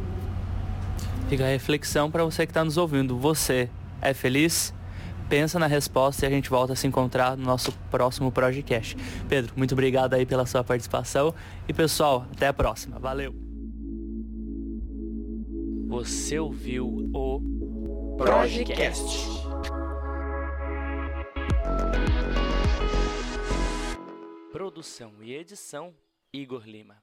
Fica 1.29 1.44
a 1.44 1.48
reflexão 1.48 2.11
para 2.11 2.25
você 2.25 2.46
que 2.46 2.51
está 2.51 2.64
nos 2.64 2.77
ouvindo. 2.77 3.18
Você 3.18 3.68
é 4.01 4.12
feliz? 4.12 4.75
Pensa 5.29 5.59
na 5.59 5.67
resposta 5.67 6.25
e 6.25 6.29
a 6.29 6.31
gente 6.31 6.51
volta 6.51 6.73
a 6.73 6.77
se 6.77 6.87
encontrar 6.87 7.37
no 7.37 7.45
nosso 7.45 7.73
próximo 7.91 8.31
podcast. 8.31 8.97
Pedro, 9.29 9.53
muito 9.57 9.73
obrigado 9.73 10.15
aí 10.15 10.27
pela 10.27 10.47
sua 10.47 10.63
participação 10.63 11.35
e 11.69 11.73
pessoal, 11.73 12.27
até 12.33 12.47
a 12.49 12.53
próxima. 12.53 12.99
Valeu. 12.99 13.35
Você 15.89 16.39
ouviu 16.39 16.87
o 17.13 18.17
Projecast. 18.17 19.43
Produção 24.53 25.13
e 25.21 25.35
edição 25.35 25.93
Igor 26.33 26.63
Lima. 26.65 27.02